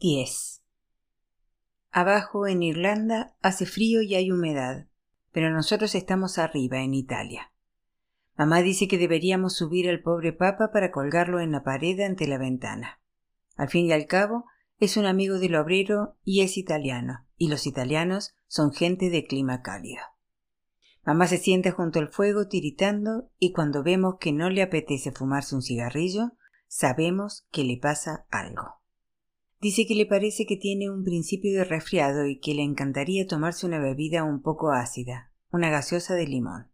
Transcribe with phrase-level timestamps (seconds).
[0.00, 0.62] 10.
[1.90, 4.86] Abajo, en Irlanda, hace frío y hay humedad,
[5.32, 7.52] pero nosotros estamos arriba, en Italia.
[8.36, 12.38] Mamá dice que deberíamos subir al pobre papa para colgarlo en la pared ante la
[12.38, 13.00] ventana.
[13.56, 14.44] Al fin y al cabo,
[14.78, 19.62] es un amigo del obrero y es italiano, y los italianos son gente de clima
[19.62, 20.02] cálido.
[21.04, 25.56] Mamá se sienta junto al fuego tiritando y cuando vemos que no le apetece fumarse
[25.56, 26.34] un cigarrillo,
[26.68, 28.77] sabemos que le pasa algo.
[29.60, 33.66] Dice que le parece que tiene un principio de resfriado y que le encantaría tomarse
[33.66, 36.70] una bebida un poco ácida, una gaseosa de limón.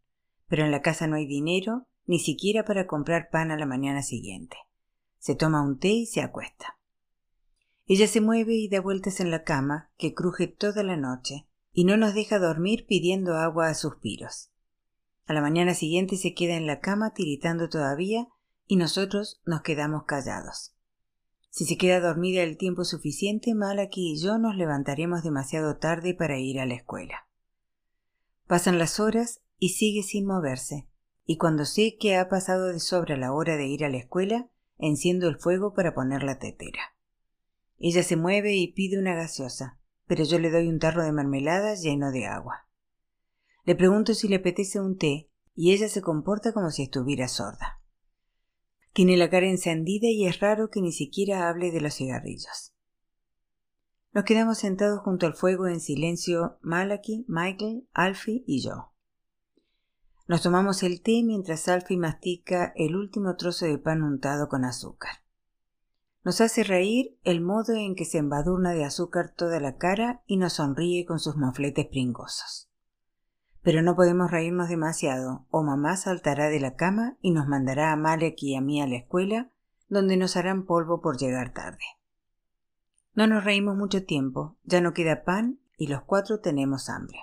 [0.49, 4.03] Pero en la casa no hay dinero, ni siquiera para comprar pan a la mañana
[4.03, 4.57] siguiente.
[5.19, 6.79] Se toma un té y se acuesta.
[7.87, 11.85] Ella se mueve y da vueltas en la cama, que cruje toda la noche, y
[11.85, 14.51] no nos deja dormir pidiendo agua a suspiros.
[15.27, 18.29] A la mañana siguiente se queda en la cama tiritando todavía
[18.67, 20.74] y nosotros nos quedamos callados.
[21.55, 26.37] Si se queda dormida el tiempo suficiente, Malaki y yo nos levantaremos demasiado tarde para
[26.37, 27.29] ir a la escuela.
[28.49, 30.89] Pasan las horas y sigue sin moverse,
[31.25, 34.51] y cuando sé que ha pasado de sobra la hora de ir a la escuela,
[34.79, 36.97] enciendo el fuego para poner la tetera.
[37.79, 41.77] Ella se mueve y pide una gaseosa, pero yo le doy un tarro de mermelada
[41.77, 42.67] lleno de agua.
[43.65, 47.84] Le pregunto si le apetece un té, y ella se comporta como si estuviera sorda.
[48.95, 52.73] Tiene la cara encendida y es raro que ni siquiera hable de los cigarrillos.
[54.13, 58.93] Nos quedamos sentados junto al fuego en silencio Malaki, Michael, Alfie y yo.
[60.29, 65.25] Nos tomamos el té mientras Alfie mastica el último trozo de pan untado con azúcar.
[66.23, 70.37] Nos hace reír el modo en que se embadurna de azúcar toda la cara y
[70.37, 72.71] nos sonríe con sus mofletes pringosos.
[73.65, 77.97] Pero no podemos reírnos demasiado, o mamá saltará de la cama y nos mandará a
[77.97, 79.51] Malek y a mí a la escuela,
[79.89, 81.85] donde nos harán polvo por llegar tarde.
[83.15, 87.21] No nos reímos mucho tiempo, ya no queda pan y los cuatro tenemos hambre.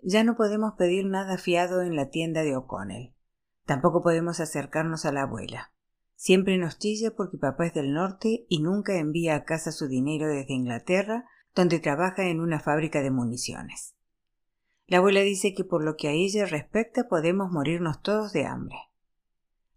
[0.00, 3.12] Ya no podemos pedir nada fiado en la tienda de O'Connell.
[3.66, 5.72] Tampoco podemos acercarnos a la abuela.
[6.14, 10.28] Siempre nos chilla porque papá es del norte y nunca envía a casa su dinero
[10.28, 13.95] desde Inglaterra, donde trabaja en una fábrica de municiones.
[14.88, 18.76] La abuela dice que por lo que a ella respecta podemos morirnos todos de hambre.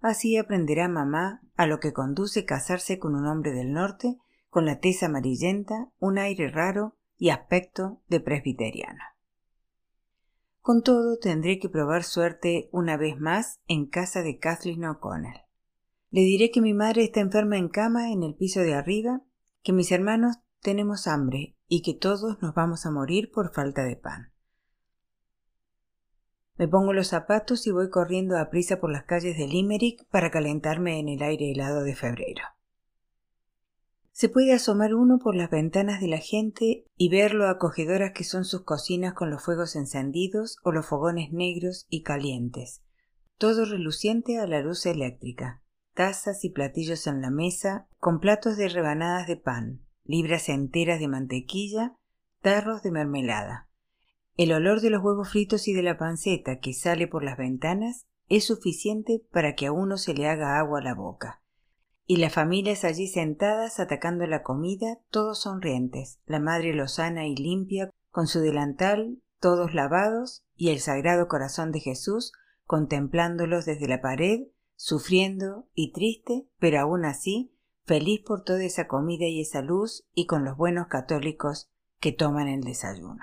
[0.02, 4.18] Así aprenderá mamá a lo que conduce casarse con un hombre del norte,
[4.50, 9.00] con la tez amarillenta, un aire raro y aspecto de presbiteriano.
[10.62, 15.42] Con todo, tendré que probar suerte una vez más en casa de Kathleen O'Connell.
[16.12, 19.22] Le diré que mi madre está enferma en cama en el piso de arriba,
[19.64, 23.96] que mis hermanos tenemos hambre y que todos nos vamos a morir por falta de
[23.96, 24.32] pan.
[26.60, 30.30] Me pongo los zapatos y voy corriendo a prisa por las calles de Limerick para
[30.30, 32.44] calentarme en el aire helado de febrero.
[34.12, 38.26] Se puede asomar uno por las ventanas de la gente y ver lo acogedoras que
[38.26, 42.82] son sus cocinas con los fuegos encendidos o los fogones negros y calientes,
[43.38, 48.68] todo reluciente a la luz eléctrica, tazas y platillos en la mesa, con platos de
[48.68, 51.96] rebanadas de pan, libras enteras de mantequilla,
[52.42, 53.69] tarros de mermelada.
[54.40, 58.06] El olor de los huevos fritos y de la panceta que sale por las ventanas
[58.30, 61.44] es suficiente para que a uno se le haga agua a la boca.
[62.06, 67.90] Y las familias allí sentadas atacando la comida, todos sonrientes, la madre lozana y limpia,
[68.12, 72.32] con su delantal, todos lavados, y el sagrado corazón de Jesús
[72.64, 74.44] contemplándolos desde la pared,
[74.78, 77.52] sufriendo y triste, pero aún así
[77.84, 81.70] feliz por toda esa comida y esa luz y con los buenos católicos
[82.00, 83.20] que toman el desayuno.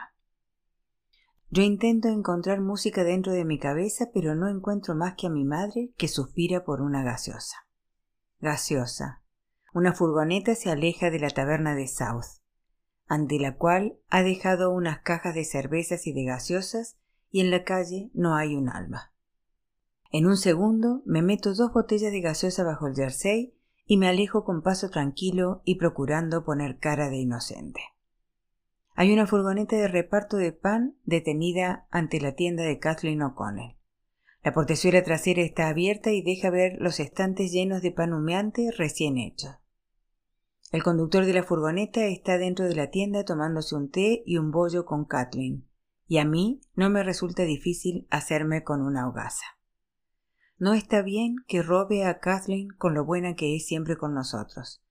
[1.51, 5.45] Yo intento encontrar música dentro de mi cabeza, pero no encuentro más que a mi
[5.45, 7.57] madre que suspira por una gaseosa.
[8.41, 9.23] Gaseosa.
[9.73, 12.41] Una furgoneta se aleja de la taberna de South,
[13.07, 16.99] ante la cual ha dejado unas cajas de cervezas y de gaseosas,
[17.31, 19.13] y en la calle no hay un alma.
[20.11, 23.55] En un segundo me meto dos botellas de gaseosa bajo el jersey
[23.85, 27.81] y me alejo con paso tranquilo y procurando poner cara de inocente.
[28.99, 33.77] Hay una furgoneta de reparto de pan detenida ante la tienda de Kathleen O'Connell.
[34.43, 39.19] La portezuela trasera está abierta y deja ver los estantes llenos de pan humeante recién
[39.19, 39.61] hecho.
[40.73, 44.51] El conductor de la furgoneta está dentro de la tienda tomándose un té y un
[44.51, 45.69] bollo con Kathleen,
[46.07, 49.45] y a mí no me resulta difícil hacerme con una hogaza.
[50.57, 54.83] No está bien que robe a Kathleen con lo buena que es siempre con nosotros.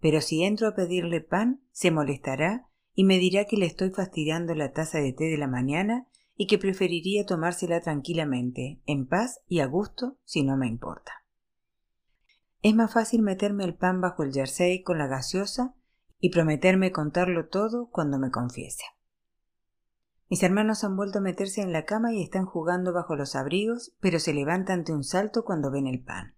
[0.00, 4.54] Pero si entro a pedirle pan, se molestará y me dirá que le estoy fastidiando
[4.54, 6.06] la taza de té de la mañana
[6.36, 11.12] y que preferiría tomársela tranquilamente, en paz y a gusto, si no me importa.
[12.62, 15.74] Es más fácil meterme el pan bajo el jersey con la gaseosa
[16.18, 18.84] y prometerme contarlo todo cuando me confiese.
[20.28, 23.94] Mis hermanos han vuelto a meterse en la cama y están jugando bajo los abrigos,
[24.00, 26.36] pero se levantan de un salto cuando ven el pan.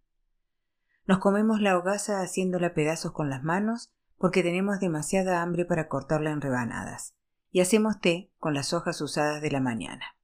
[1.06, 6.30] Nos comemos la hogaza haciéndola pedazos con las manos porque tenemos demasiada hambre para cortarla
[6.30, 7.14] en rebanadas,
[7.50, 10.16] y hacemos té con las hojas usadas de la mañana.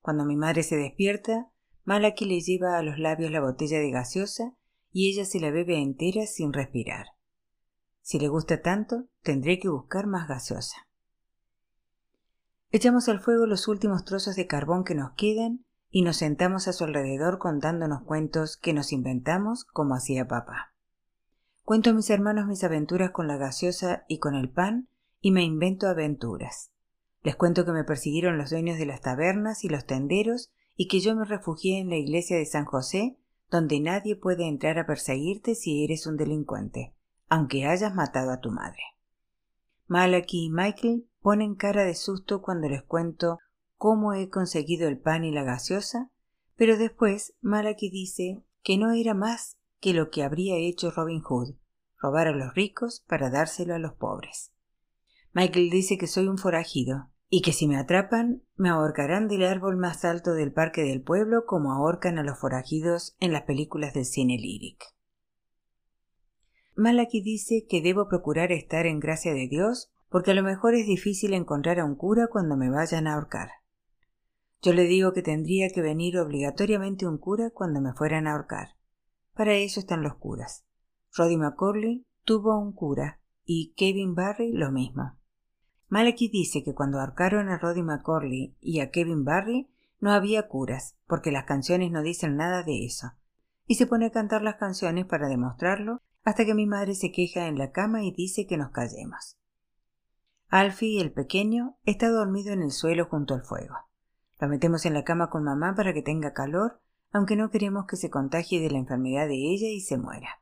[0.00, 1.48] Cuando mi madre se despierta,
[1.84, 4.54] Malaki le lleva a los labios la botella de gaseosa
[4.90, 7.06] y ella se la bebe entera sin respirar.
[8.02, 10.88] Si le gusta tanto, tendré que buscar más gaseosa.
[12.70, 16.72] Echamos al fuego los últimos trozos de carbón que nos quedan y nos sentamos a
[16.72, 20.71] su alrededor contándonos cuentos que nos inventamos como hacía papá.
[21.64, 24.88] Cuento a mis hermanos mis aventuras con la gaseosa y con el pan
[25.20, 26.72] y me invento aventuras.
[27.22, 30.98] Les cuento que me persiguieron los dueños de las tabernas y los tenderos y que
[30.98, 33.16] yo me refugié en la iglesia de San José,
[33.48, 36.94] donde nadie puede entrar a perseguirte si eres un delincuente,
[37.28, 38.82] aunque hayas matado a tu madre.
[39.86, 43.38] Malachi y Michael ponen cara de susto cuando les cuento
[43.76, 46.10] cómo he conseguido el pan y la gaseosa,
[46.56, 51.56] pero después Malachi dice que no era más que lo que habría hecho Robin Hood,
[52.00, 54.52] robar a los ricos para dárselo a los pobres.
[55.32, 59.76] Michael dice que soy un forajido y que si me atrapan me ahorcarán del árbol
[59.76, 64.04] más alto del parque del pueblo como ahorcan a los forajidos en las películas del
[64.04, 64.84] cine líric.
[66.76, 70.86] Malachi dice que debo procurar estar en gracia de Dios porque a lo mejor es
[70.86, 73.48] difícil encontrar a un cura cuando me vayan a ahorcar.
[74.60, 78.76] Yo le digo que tendría que venir obligatoriamente un cura cuando me fueran a ahorcar.
[79.34, 80.64] Para eso están los curas.
[81.16, 85.18] Roddy McCorley tuvo un cura y Kevin Barry lo mismo.
[85.88, 89.68] Malachi dice que cuando ahorcaron a Roddy McCorley y a Kevin Barry
[90.00, 93.12] no había curas, porque las canciones no dicen nada de eso.
[93.66, 97.46] Y se pone a cantar las canciones para demostrarlo hasta que mi madre se queja
[97.46, 99.38] en la cama y dice que nos callemos.
[100.48, 103.74] Alfie, el pequeño, está dormido en el suelo junto al fuego.
[104.40, 106.80] Lo metemos en la cama con mamá para que tenga calor,
[107.12, 110.40] aunque no queremos que se contagie de la enfermedad de ella y se muera.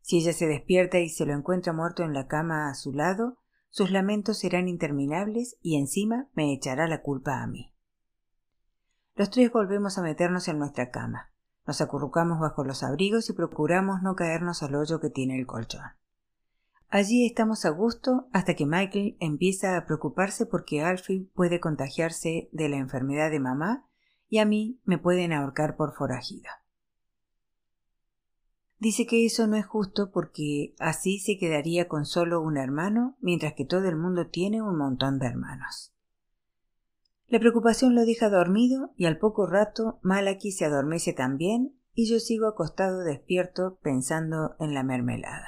[0.00, 3.38] Si ella se despierta y se lo encuentra muerto en la cama a su lado,
[3.70, 7.74] sus lamentos serán interminables y encima me echará la culpa a mí.
[9.14, 11.32] Los tres volvemos a meternos en nuestra cama.
[11.66, 15.82] Nos acurrucamos bajo los abrigos y procuramos no caernos al hoyo que tiene el colchón.
[16.88, 22.68] Allí estamos a gusto hasta que Michael empieza a preocuparse porque Alfie puede contagiarse de
[22.68, 23.88] la enfermedad de mamá
[24.34, 26.64] y a mí me pueden ahorcar por forajida.
[28.80, 33.52] Dice que eso no es justo porque así se quedaría con solo un hermano, mientras
[33.54, 35.94] que todo el mundo tiene un montón de hermanos.
[37.28, 42.18] La preocupación lo deja dormido y al poco rato Malaki se adormece también y yo
[42.18, 45.46] sigo acostado despierto pensando en la mermelada.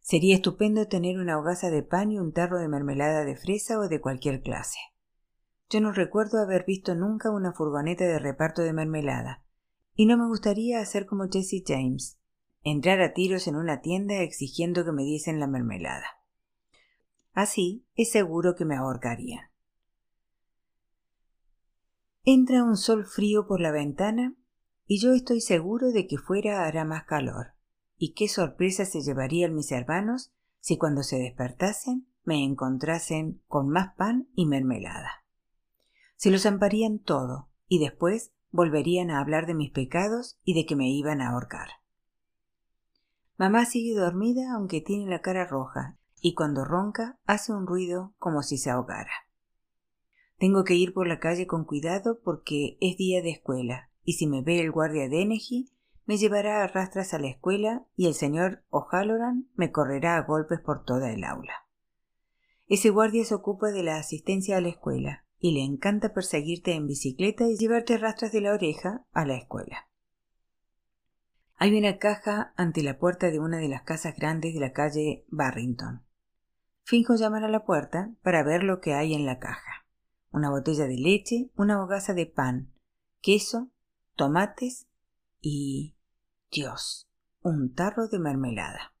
[0.00, 3.86] Sería estupendo tener una hogaza de pan y un tarro de mermelada de fresa o
[3.86, 4.78] de cualquier clase.
[5.72, 9.42] Yo no recuerdo haber visto nunca una furgoneta de reparto de mermelada,
[9.94, 12.18] y no me gustaría hacer como Jesse James,
[12.62, 16.04] entrar a tiros en una tienda exigiendo que me diesen la mermelada.
[17.32, 19.46] Así es seguro que me ahorcarían.
[22.22, 24.36] Entra un sol frío por la ventana
[24.86, 27.54] y yo estoy seguro de que fuera hará más calor
[27.96, 33.96] y qué sorpresa se llevarían mis hermanos si cuando se despertasen me encontrasen con más
[33.96, 35.21] pan y mermelada.
[36.22, 40.76] Se los amparían todo y después volverían a hablar de mis pecados y de que
[40.76, 41.66] me iban a ahorcar.
[43.38, 48.44] Mamá sigue dormida aunque tiene la cara roja y cuando ronca hace un ruido como
[48.44, 49.10] si se ahogara.
[50.38, 54.28] Tengo que ir por la calle con cuidado porque es día de escuela y si
[54.28, 55.72] me ve el guardia de Enegi
[56.06, 60.60] me llevará a rastras a la escuela y el señor O'Halloran me correrá a golpes
[60.60, 61.66] por toda el aula.
[62.68, 66.86] Ese guardia se ocupa de la asistencia a la escuela y le encanta perseguirte en
[66.86, 69.88] bicicleta y llevarte rastras de la oreja a la escuela.
[71.56, 75.24] Hay una caja ante la puerta de una de las casas grandes de la calle
[75.26, 76.06] Barrington.
[76.84, 79.84] Finjo llamar a la puerta para ver lo que hay en la caja.
[80.30, 82.72] Una botella de leche, una hogaza de pan,
[83.20, 83.68] queso,
[84.14, 84.86] tomates
[85.40, 85.96] y...
[86.52, 87.08] Dios,
[87.40, 88.94] un tarro de mermelada.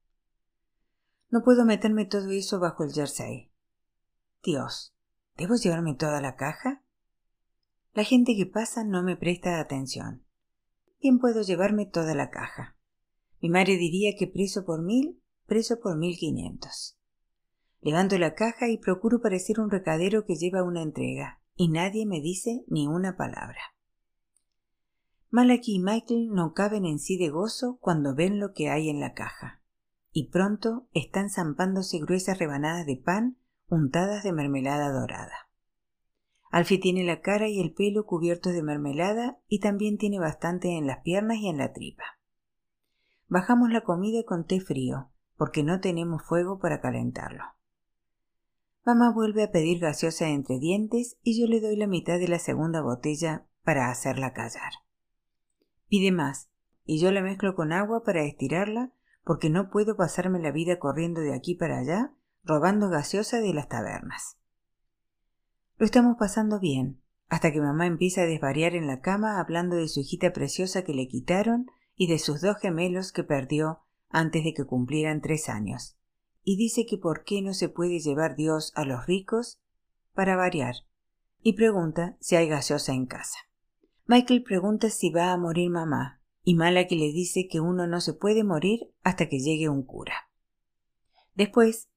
[1.30, 3.52] No puedo meterme todo eso bajo el jersey.
[4.42, 4.92] Dios,
[5.36, 6.82] ¿debo llevarme toda la caja?
[7.94, 10.24] La gente que pasa no me presta atención.
[11.00, 12.76] Bien puedo llevarme toda la caja.
[13.40, 16.96] Mi madre diría que preso por mil, preso por mil quinientos.
[17.80, 22.20] Levanto la caja y procuro parecer un recadero que lleva una entrega, y nadie me
[22.20, 23.60] dice ni una palabra.
[25.30, 29.00] Malaki y Michael no caben en sí de gozo cuando ven lo que hay en
[29.00, 29.60] la caja,
[30.12, 33.38] y pronto están zampándose gruesas rebanadas de pan
[33.72, 35.48] untadas de mermelada dorada.
[36.50, 40.86] Alfie tiene la cara y el pelo cubiertos de mermelada y también tiene bastante en
[40.86, 42.04] las piernas y en la tripa.
[43.28, 47.44] Bajamos la comida con té frío, porque no tenemos fuego para calentarlo.
[48.84, 52.38] Mamá vuelve a pedir gaseosa entre dientes y yo le doy la mitad de la
[52.38, 54.72] segunda botella para hacerla callar.
[55.88, 56.50] Pide más,
[56.84, 58.92] y yo la mezclo con agua para estirarla,
[59.24, 62.12] porque no puedo pasarme la vida corriendo de aquí para allá,
[62.44, 64.38] robando gaseosa de las tabernas.
[65.78, 69.88] Lo estamos pasando bien, hasta que mamá empieza a desvariar en la cama hablando de
[69.88, 73.80] su hijita preciosa que le quitaron y de sus dos gemelos que perdió
[74.10, 75.96] antes de que cumplieran tres años,
[76.44, 79.60] y dice que por qué no se puede llevar Dios a los ricos
[80.14, 80.74] para variar,
[81.40, 83.38] y pregunta si hay gaseosa en casa.
[84.06, 88.12] Michael pregunta si va a morir mamá, y Malaki le dice que uno no se
[88.12, 90.28] puede morir hasta que llegue un cura.
[91.34, 91.88] Después,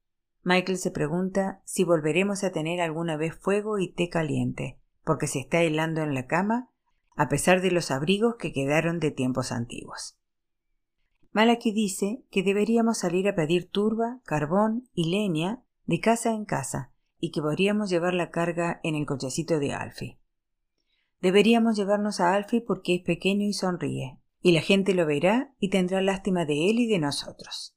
[0.48, 5.40] Michael se pregunta si volveremos a tener alguna vez fuego y té caliente, porque se
[5.40, 6.70] está helando en la cama
[7.16, 10.20] a pesar de los abrigos que quedaron de tiempos antiguos.
[11.32, 16.92] Malaki dice que deberíamos salir a pedir turba, carbón y leña de casa en casa
[17.20, 20.20] y que podríamos llevar la carga en el cochecito de Alfie.
[21.22, 25.72] Deberíamos llevarnos a Alfie porque es pequeño y sonríe, y la gente lo verá y
[25.72, 27.75] tendrá lástima de él y de nosotros.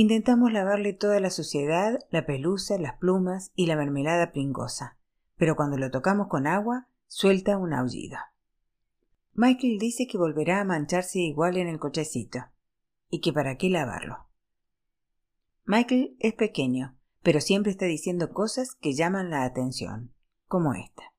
[0.00, 4.96] Intentamos lavarle toda la suciedad, la pelusa, las plumas y la mermelada pringosa,
[5.36, 8.16] pero cuando lo tocamos con agua suelta un aullido.
[9.34, 12.46] Michael dice que volverá a mancharse igual en el cochecito,
[13.10, 14.26] y que para qué lavarlo.
[15.66, 20.14] Michael es pequeño, pero siempre está diciendo cosas que llaman la atención,
[20.46, 21.12] como esta.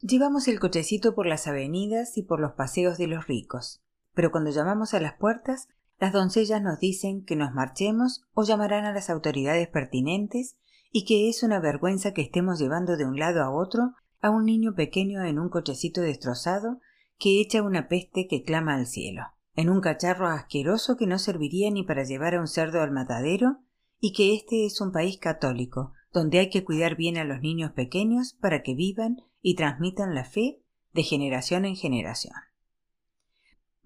[0.00, 3.80] Llevamos el cochecito por las avenidas y por los paseos de los ricos,
[4.12, 8.84] pero cuando llamamos a las puertas, las doncellas nos dicen que nos marchemos o llamarán
[8.84, 10.56] a las autoridades pertinentes
[10.90, 14.44] y que es una vergüenza que estemos llevando de un lado a otro a un
[14.44, 16.80] niño pequeño en un cochecito destrozado
[17.18, 19.22] que echa una peste que clama al cielo,
[19.54, 23.58] en un cacharro asqueroso que no serviría ni para llevar a un cerdo al matadero,
[24.00, 27.72] y que este es un país católico, donde hay que cuidar bien a los niños
[27.72, 30.62] pequeños para que vivan y transmitan la fe
[30.92, 32.34] de generación en generación.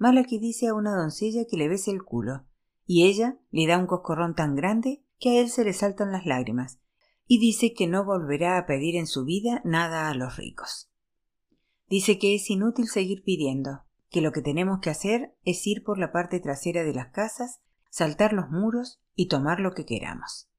[0.03, 2.45] Malaki dice a una doncella que le bese el culo,
[2.85, 6.27] y ella le da un coscorrón tan grande que a él se le saltan las
[6.27, 6.81] lágrimas,
[7.29, 10.91] y dice que no volverá a pedir en su vida nada a los ricos.
[11.89, 15.99] Dice que es inútil seguir pidiendo, que lo que tenemos que hacer es ir por
[15.99, 20.51] la parte trasera de las casas, saltar los muros y tomar lo que queramos.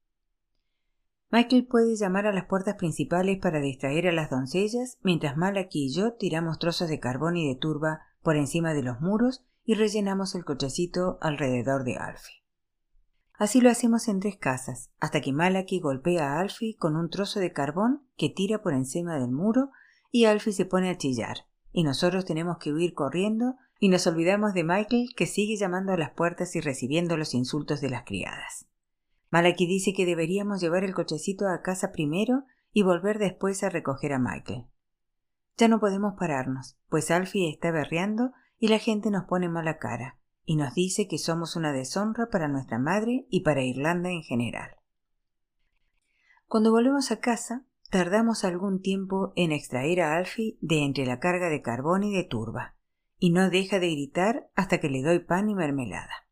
[1.30, 5.92] Michael puede llamar a las puertas principales para distraer a las doncellas, mientras Malaki y
[5.92, 10.34] yo tiramos trozos de carbón y de turba por encima de los muros y rellenamos
[10.34, 12.42] el cochecito alrededor de Alfie.
[13.36, 17.40] Así lo hacemos en tres casas, hasta que Malaki golpea a Alfie con un trozo
[17.40, 19.70] de carbón que tira por encima del muro
[20.10, 24.54] y Alfie se pone a chillar, y nosotros tenemos que huir corriendo y nos olvidamos
[24.54, 28.66] de Michael que sigue llamando a las puertas y recibiendo los insultos de las criadas.
[29.30, 34.12] Malaki dice que deberíamos llevar el cochecito a casa primero y volver después a recoger
[34.12, 34.66] a Michael.
[35.56, 40.18] Ya no podemos pararnos, pues Alfie está berreando y la gente nos pone mala cara,
[40.44, 44.76] y nos dice que somos una deshonra para nuestra madre y para Irlanda en general.
[46.46, 51.48] Cuando volvemos a casa, tardamos algún tiempo en extraer a Alfie de entre la carga
[51.48, 52.74] de carbón y de turba,
[53.18, 56.26] y no deja de gritar hasta que le doy pan y mermelada.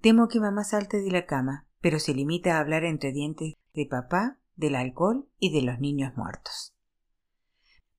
[0.00, 3.86] Temo que mamá salte de la cama, pero se limita a hablar entre dientes de
[3.86, 6.75] papá, del alcohol y de los niños muertos.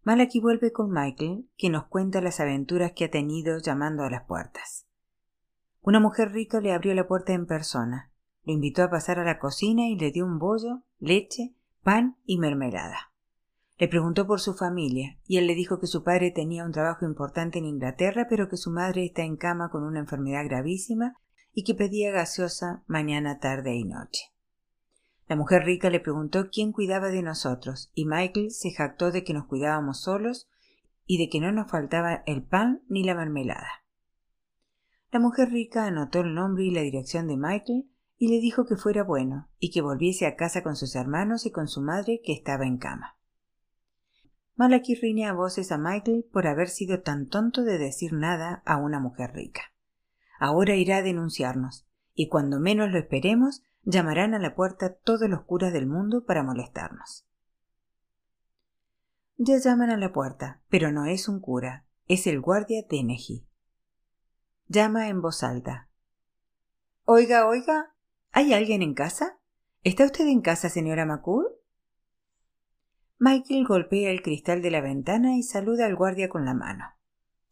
[0.07, 4.23] Malaki vuelve con Michael, que nos cuenta las aventuras que ha tenido llamando a las
[4.23, 4.87] puertas.
[5.81, 8.13] Una mujer rica le abrió la puerta en persona,
[8.45, 12.37] lo invitó a pasar a la cocina y le dio un bollo, leche, pan y
[12.37, 13.11] mermelada.
[13.77, 17.05] Le preguntó por su familia, y él le dijo que su padre tenía un trabajo
[17.05, 21.17] importante en Inglaterra, pero que su madre está en cama con una enfermedad gravísima
[21.51, 24.36] y que pedía gaseosa mañana, tarde y noche.
[25.27, 29.33] La mujer rica le preguntó quién cuidaba de nosotros, y Michael se jactó de que
[29.33, 30.49] nos cuidábamos solos
[31.05, 33.83] y de que no nos faltaba el pan ni la mermelada.
[35.11, 38.75] La mujer rica anotó el nombre y la dirección de Michael y le dijo que
[38.75, 42.33] fuera bueno y que volviese a casa con sus hermanos y con su madre que
[42.33, 43.17] estaba en cama.
[44.55, 48.77] Malaki riñe a voces a Michael por haber sido tan tonto de decir nada a
[48.77, 49.61] una mujer rica.
[50.39, 55.43] Ahora irá a denunciarnos, y cuando menos lo esperemos, llamarán a la puerta todos los
[55.43, 57.25] curas del mundo para molestarnos.
[59.37, 63.47] Ya llaman a la puerta, pero no es un cura, es el guardia Teneji.
[64.67, 65.89] Llama en voz alta.
[67.05, 67.95] Oiga, oiga,
[68.31, 69.39] ¿hay alguien en casa?
[69.83, 71.47] ¿Está usted en casa, señora McCool?
[73.19, 76.83] Michael golpea el cristal de la ventana y saluda al guardia con la mano.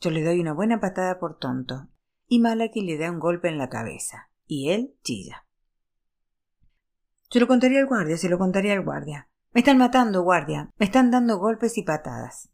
[0.02, 1.88] Yo le doy una buena patada por tonto,
[2.28, 5.46] y Malaki le da un golpe en la cabeza, y él chilla.
[7.30, 9.30] Se lo contaría al guardia, se lo contaría al guardia.
[9.52, 10.72] Me están matando, guardia.
[10.78, 12.50] Me están dando golpes y patadas.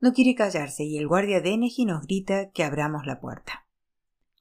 [0.00, 3.66] No quiere callarse y el guardia de Eneji nos grita que abramos la puerta.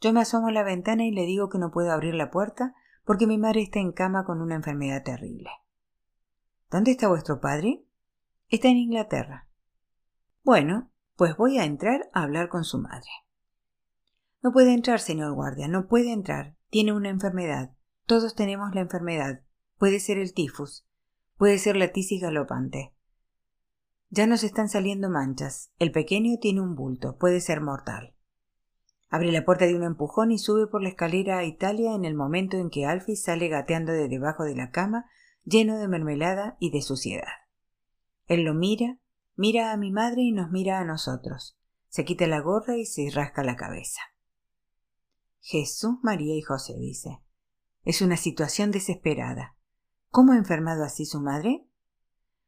[0.02, 2.76] Yo me asomo a la ventana y le digo que no puedo abrir la puerta
[3.04, 5.50] porque mi madre está en cama con una enfermedad terrible.
[6.70, 7.84] ¿Dónde está vuestro padre?
[8.48, 9.50] Está en Inglaterra.
[10.44, 13.10] Bueno, pues voy a entrar a hablar con su madre.
[14.42, 16.56] No puede entrar, señor guardia, no puede entrar.
[16.70, 17.72] Tiene una enfermedad.
[18.10, 19.42] Todos tenemos la enfermedad.
[19.78, 20.84] Puede ser el tifus.
[21.38, 22.92] Puede ser la tisis galopante.
[24.10, 25.70] Ya nos están saliendo manchas.
[25.78, 27.18] El pequeño tiene un bulto.
[27.20, 28.16] Puede ser mortal.
[29.12, 32.16] Abre la puerta de un empujón y sube por la escalera a Italia en el
[32.16, 35.06] momento en que Alfie sale gateando de debajo de la cama,
[35.44, 37.46] lleno de mermelada y de suciedad.
[38.26, 38.98] Él lo mira,
[39.36, 41.60] mira a mi madre y nos mira a nosotros.
[41.90, 44.02] Se quita la gorra y se rasca la cabeza.
[45.42, 47.20] Jesús, María y José, dice.
[47.84, 49.56] Es una situación desesperada.
[50.10, 51.66] ¿Cómo ha enfermado así su madre?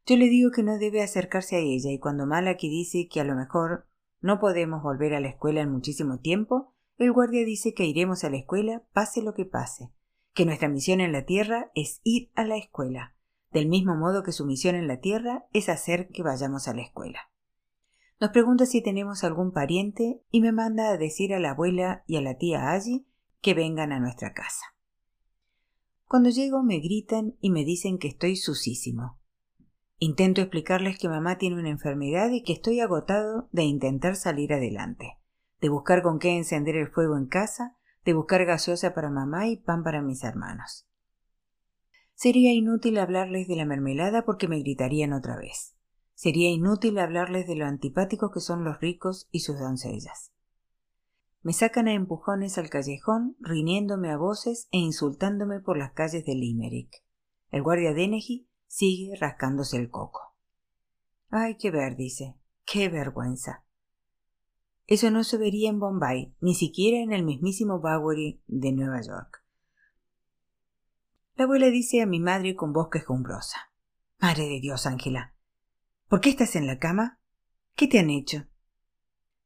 [0.06, 3.24] Yo le digo que no debe acercarse a ella y cuando Malaki dice que a
[3.24, 3.88] lo mejor
[4.20, 8.30] no podemos volver a la escuela en muchísimo tiempo, el guardia dice que iremos a
[8.30, 9.92] la escuela pase lo que pase,
[10.34, 13.16] que nuestra misión en la Tierra es ir a la escuela,
[13.52, 16.82] del mismo modo que su misión en la Tierra es hacer que vayamos a la
[16.82, 17.32] escuela.
[18.20, 22.18] Nos pregunta si tenemos algún pariente y me manda a decir a la abuela y
[22.18, 23.08] a la tía allí
[23.42, 24.71] que vengan a nuestra casa.
[26.12, 29.18] Cuando llego me gritan y me dicen que estoy susísimo.
[29.98, 35.20] Intento explicarles que mamá tiene una enfermedad y que estoy agotado de intentar salir adelante,
[35.62, 39.56] de buscar con qué encender el fuego en casa, de buscar gaseosa para mamá y
[39.56, 40.86] pan para mis hermanos.
[42.14, 45.78] Sería inútil hablarles de la mermelada porque me gritarían otra vez.
[46.14, 50.34] Sería inútil hablarles de lo antipáticos que son los ricos y sus doncellas.
[51.44, 56.36] Me sacan a empujones al callejón, riñéndome a voces e insultándome por las calles de
[56.36, 57.04] Limerick.
[57.50, 60.36] El guardia Dennehy sigue rascándose el coco.
[61.30, 62.36] Ay, qué ver, dice.
[62.64, 63.64] Qué vergüenza.
[64.86, 69.44] Eso no se vería en Bombay, ni siquiera en el mismísimo Bowery de Nueva York.
[71.36, 73.72] La abuela dice a mi madre con voz quejumbrosa.
[74.20, 75.34] Madre de Dios, Ángela.
[76.08, 77.20] ¿Por qué estás en la cama?
[77.76, 78.46] ¿Qué te han hecho?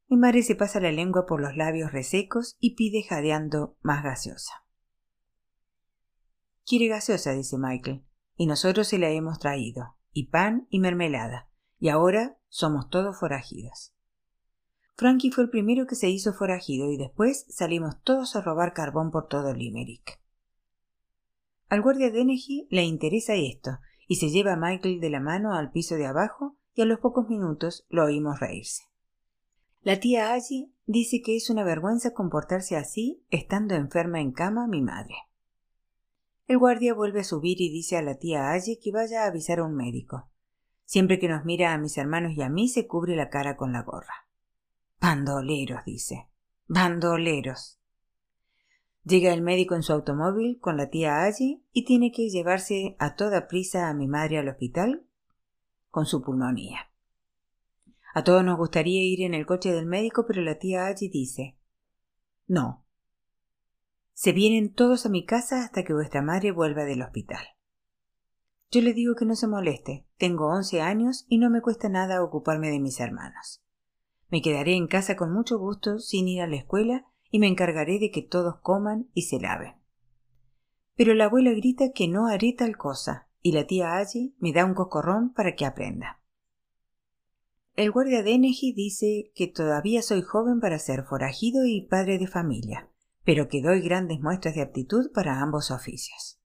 [0.08, 4.66] Mi madre se pasa la lengua por los labios resecos y pide jadeando más gaseosa.
[6.66, 11.90] Quiere gaseosa, dice Michael, y nosotros se la hemos traído, y pan y mermelada, y
[11.90, 13.94] ahora somos todos forajidos.
[14.96, 19.12] Frankie fue el primero que se hizo forajido y después salimos todos a robar carbón
[19.12, 20.22] por todo Limerick.
[21.68, 23.72] Al guardia Dennehy le interesa esto
[24.08, 27.00] y se lleva a Michael de la mano al piso de abajo y a los
[27.00, 28.84] pocos minutos lo oímos reírse.
[29.86, 34.82] La tía Allí dice que es una vergüenza comportarse así estando enferma en cama mi
[34.82, 35.14] madre.
[36.48, 39.60] El guardia vuelve a subir y dice a la tía Allí que vaya a avisar
[39.60, 40.28] a un médico.
[40.86, 43.74] Siempre que nos mira a mis hermanos y a mí se cubre la cara con
[43.74, 44.28] la gorra.
[45.00, 46.30] Bandoleros, dice.
[46.68, 47.80] Bandoleros.
[49.04, 53.16] Llega el médico en su automóvil con la tía Allí y tiene que llevarse a
[53.16, 55.06] toda prisa a mi madre al hospital
[55.92, 56.90] con su pulmonía.
[58.16, 61.58] A todos nos gustaría ir en el coche del médico, pero la tía Allí dice
[62.48, 62.86] No.
[64.14, 67.46] Se vienen todos a mi casa hasta que vuestra madre vuelva del hospital.
[68.72, 70.08] Yo le digo que no se moleste.
[70.18, 73.62] Tengo once años y no me cuesta nada ocuparme de mis hermanos.
[74.30, 78.00] Me quedaré en casa con mucho gusto sin ir a la escuela y me encargaré
[78.00, 79.76] de que todos coman y se laven.
[80.96, 84.64] Pero la abuela grita que no haré tal cosa, y la tía Allí me da
[84.64, 86.22] un cocorrón para que aprenda.
[87.76, 92.28] El guardia de Eneji dice que todavía soy joven para ser forajido y padre de
[92.28, 92.90] familia,
[93.26, 96.40] pero que doy grandes muestras de aptitud para ambos oficios.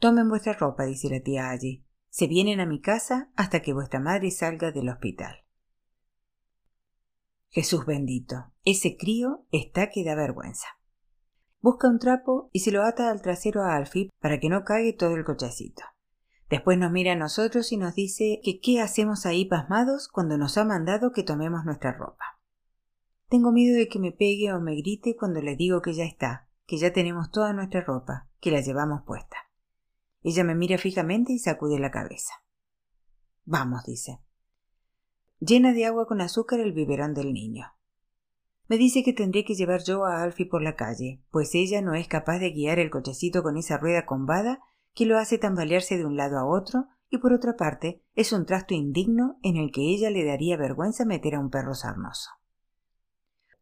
[0.00, 1.86] Tomen vuestra ropa, dice la tía allí.
[2.08, 5.44] Se vienen a mi casa hasta que vuestra madre salga del hospital.
[7.50, 10.66] Jesús bendito, ese crío está que da vergüenza.
[11.60, 14.98] Busca un trapo y se lo ata al trasero a Alfie para que no caiga
[14.98, 15.84] todo el cochecito.
[16.52, 20.58] Después nos mira a nosotros y nos dice que qué hacemos ahí pasmados cuando nos
[20.58, 22.38] ha mandado que tomemos nuestra ropa.
[23.30, 26.50] Tengo miedo de que me pegue o me grite cuando le digo que ya está,
[26.66, 29.38] que ya tenemos toda nuestra ropa, que la llevamos puesta.
[30.20, 32.34] Ella me mira fijamente y sacude la cabeza.
[33.46, 34.20] Vamos, dice.
[35.40, 37.72] Llena de agua con azúcar el biberón del niño.
[38.68, 41.94] Me dice que tendré que llevar yo a Alfie por la calle, pues ella no
[41.94, 44.60] es capaz de guiar el cochecito con esa rueda combada
[44.94, 48.46] que lo hace tambalearse de un lado a otro, y por otra parte es un
[48.46, 52.30] trasto indigno en el que ella le daría vergüenza meter a un perro sarnoso.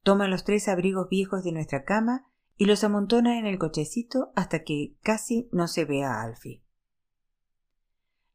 [0.03, 4.63] Toma los tres abrigos viejos de nuestra cama y los amontona en el cochecito hasta
[4.63, 6.63] que casi no se vea a Alfie.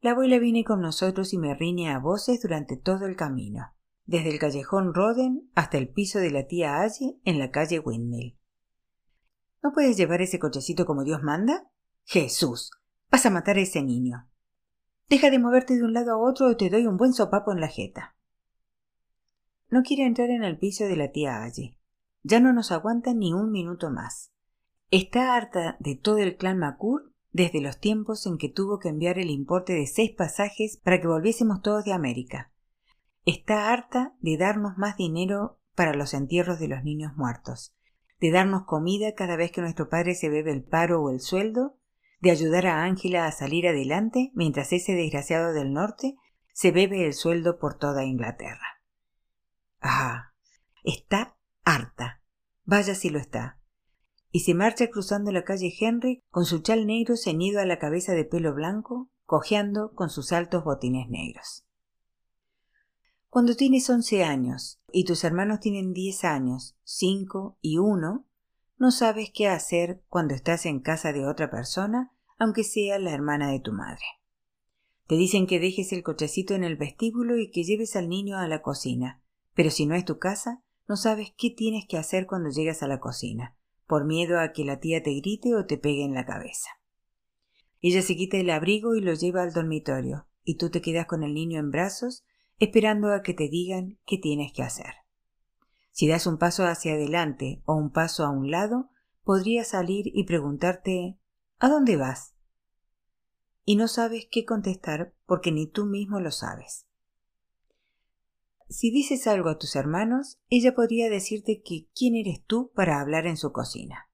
[0.00, 3.72] La abuela viene con nosotros y me riñe a voces durante todo el camino,
[4.04, 8.38] desde el callejón Roden hasta el piso de la tía Allí en la calle Windmill.
[9.62, 11.70] ¿No puedes llevar ese cochecito como Dios manda?
[12.04, 12.70] Jesús,
[13.10, 14.28] vas a matar a ese niño.
[15.08, 17.60] Deja de moverte de un lado a otro o te doy un buen sopapo en
[17.60, 18.16] la jeta.
[19.68, 21.78] No quiere entrar en el piso de la tía Allí.
[22.22, 24.32] Ya no nos aguanta ni un minuto más.
[24.90, 29.18] Está harta de todo el clan Macur desde los tiempos en que tuvo que enviar
[29.18, 32.52] el importe de seis pasajes para que volviésemos todos de América.
[33.24, 37.76] Está harta de darnos más dinero para los entierros de los niños muertos,
[38.20, 41.76] de darnos comida cada vez que nuestro padre se bebe el paro o el sueldo,
[42.26, 46.16] de ayudar a Ángela a salir adelante mientras ese desgraciado del norte
[46.52, 48.82] se bebe el sueldo por toda Inglaterra.
[49.80, 50.32] Ah,
[50.82, 52.22] está harta.
[52.64, 53.60] Vaya si lo está
[54.32, 58.12] y se marcha cruzando la calle Henry con su chal negro ceñido a la cabeza
[58.12, 61.64] de pelo blanco, cojeando con sus altos botines negros.
[63.28, 68.26] Cuando tienes once años y tus hermanos tienen diez años, cinco y uno,
[68.78, 73.50] no sabes qué hacer cuando estás en casa de otra persona, aunque sea la hermana
[73.50, 74.04] de tu madre.
[75.06, 78.48] Te dicen que dejes el cochecito en el vestíbulo y que lleves al niño a
[78.48, 79.22] la cocina,
[79.54, 82.88] pero si no es tu casa, no sabes qué tienes que hacer cuando llegas a
[82.88, 86.26] la cocina por miedo a que la tía te grite o te pegue en la
[86.26, 86.68] cabeza.
[87.80, 91.22] Ella se quita el abrigo y lo lleva al dormitorio, y tú te quedas con
[91.22, 92.24] el niño en brazos,
[92.58, 94.94] esperando a que te digan qué tienes que hacer.
[95.92, 98.90] Si das un paso hacia adelante o un paso a un lado,
[99.24, 101.18] podría salir y preguntarte
[101.58, 102.34] ¿A dónde vas?
[103.64, 106.86] Y no sabes qué contestar porque ni tú mismo lo sabes.
[108.68, 113.26] Si dices algo a tus hermanos, ella podría decirte que quién eres tú para hablar
[113.26, 114.10] en su cocina.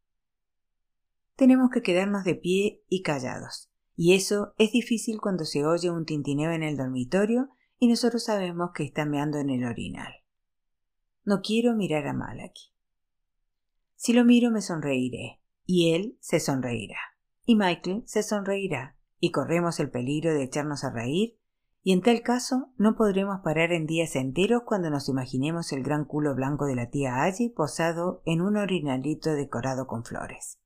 [1.37, 6.05] Tenemos que quedarnos de pie y callados, y eso es difícil cuando se oye un
[6.05, 10.13] tintineo en el dormitorio y nosotros sabemos que está meando en el orinal.
[11.25, 12.73] No quiero mirar a Malaki.
[13.97, 16.99] Si lo miro me sonreiré, y él se sonreirá,
[17.45, 21.39] y Michael se sonreirá, y corremos el peligro de echarnos a reír
[21.85, 26.05] y en tal caso no podremos parar en días enteros cuando nos imaginemos el gran
[26.05, 30.59] culo blanco de la tía Allí posado en un orinalito decorado con flores.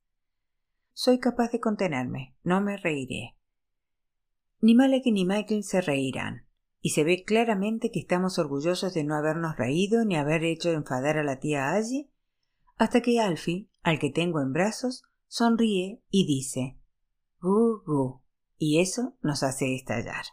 [0.93, 3.35] Soy capaz de contenerme, no me reiré.
[4.61, 6.47] Ni Malek ni Michael se reirán,
[6.81, 11.17] y se ve claramente que estamos orgullosos de no habernos reído ni haber hecho enfadar
[11.17, 12.11] a la tía Allí,
[12.77, 16.77] hasta que Alfie, al que tengo en brazos, sonríe y dice
[17.39, 18.21] Gu gu,
[18.57, 20.25] y eso nos hace estallar.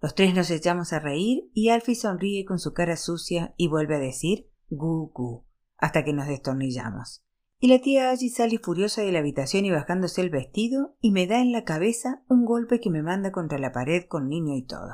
[0.00, 3.96] Los tres nos echamos a reír y Alfie sonríe con su cara sucia y vuelve
[3.96, 5.44] a decir gu gu
[5.78, 7.22] hasta que nos destornillamos.
[7.58, 11.26] Y la tía allí sale furiosa de la habitación y bajándose el vestido y me
[11.26, 14.62] da en la cabeza un golpe que me manda contra la pared con niño y
[14.62, 14.92] todo.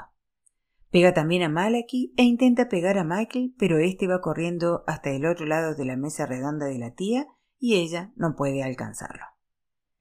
[0.91, 5.27] Pega también a Malaki e intenta pegar a Michael, pero este va corriendo hasta el
[5.27, 7.27] otro lado de la mesa redonda de la tía
[7.63, 9.25] y ella no puede alcanzarlo.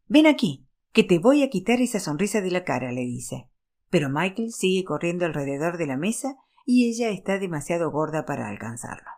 [0.08, 3.47] Ven aquí, que te voy a quitar esa sonrisa de la cara, le dice
[3.91, 9.10] pero Michael sigue corriendo alrededor de la mesa y ella está demasiado gorda para alcanzarlo.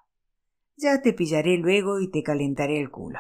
[0.75, 3.19] Ya te pillaré luego y te calentaré el culo.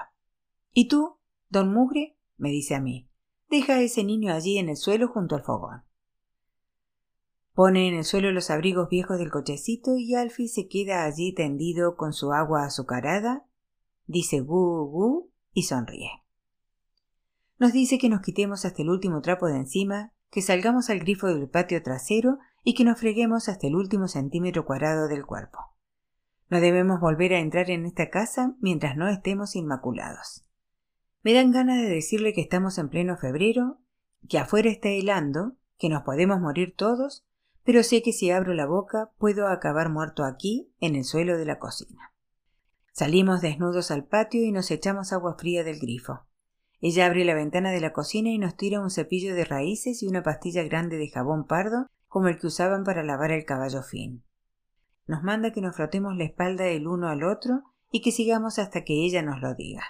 [0.73, 2.17] ¿Y tú, don Mugre?
[2.37, 3.07] me dice a mí.
[3.49, 5.83] Deja a ese niño allí en el suelo junto al fogón.
[7.53, 11.95] Pone en el suelo los abrigos viejos del cochecito y Alfie se queda allí tendido
[11.95, 13.45] con su agua azucarada,
[14.05, 16.23] dice gu gu y sonríe.
[17.59, 21.27] Nos dice que nos quitemos hasta el último trapo de encima que salgamos al grifo
[21.27, 25.59] del patio trasero y que nos freguemos hasta el último centímetro cuadrado del cuerpo.
[26.49, 30.45] No debemos volver a entrar en esta casa mientras no estemos inmaculados.
[31.21, 33.79] Me dan ganas de decirle que estamos en pleno febrero,
[34.27, 37.25] que afuera está helando, que nos podemos morir todos,
[37.63, 41.45] pero sé que si abro la boca puedo acabar muerto aquí, en el suelo de
[41.45, 42.12] la cocina.
[42.93, 46.27] Salimos desnudos al patio y nos echamos agua fría del grifo.
[46.79, 50.07] Ella abre la ventana de la cocina y nos tira un cepillo de raíces y
[50.07, 54.23] una pastilla grande de jabón pardo como el que usaban para lavar el caballo fin.
[55.07, 58.83] Nos manda que nos frotemos la espalda el uno al otro y que sigamos hasta
[58.83, 59.83] que ella nos lo diga.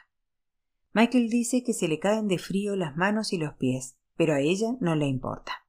[0.93, 4.39] Michael dice que se le caen de frío las manos y los pies, pero a
[4.39, 5.65] ella no le importa.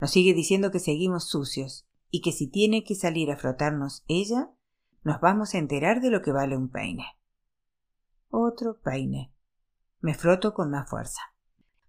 [0.00, 4.50] Nos sigue diciendo que seguimos sucios, y que si tiene que salir a frotarnos ella,
[5.04, 7.04] nos vamos a enterar de lo que vale un peine.
[8.30, 9.32] Otro peine.
[10.00, 11.20] Me froto con más fuerza.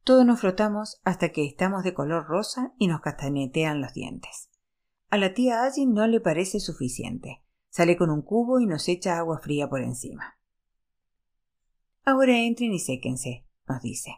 [0.03, 4.49] Todos nos frotamos hasta que estamos de color rosa y nos castañetean los dientes.
[5.09, 7.41] A la tía Allí no le parece suficiente.
[7.69, 10.37] Sale con un cubo y nos echa agua fría por encima.
[12.03, 14.11] Ahora entren y séquense, nos dice.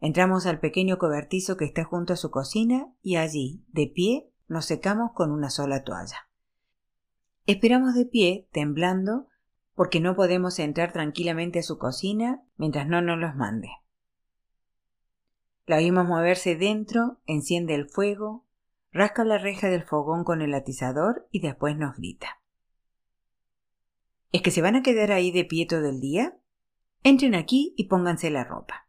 [0.00, 4.66] Entramos al pequeño cobertizo que está junto a su cocina y allí, de pie, nos
[4.66, 6.28] secamos con una sola toalla.
[7.46, 9.28] Esperamos de pie, temblando,
[9.74, 13.68] porque no podemos entrar tranquilamente a su cocina mientras no nos los mande.
[15.66, 18.46] La oímos moverse dentro, enciende el fuego,
[18.92, 22.40] rasca la reja del fogón con el atizador y después nos grita.
[24.32, 26.36] ¿Es que se van a quedar ahí de pie todo el día?
[27.02, 28.83] Entren aquí y pónganse la ropa.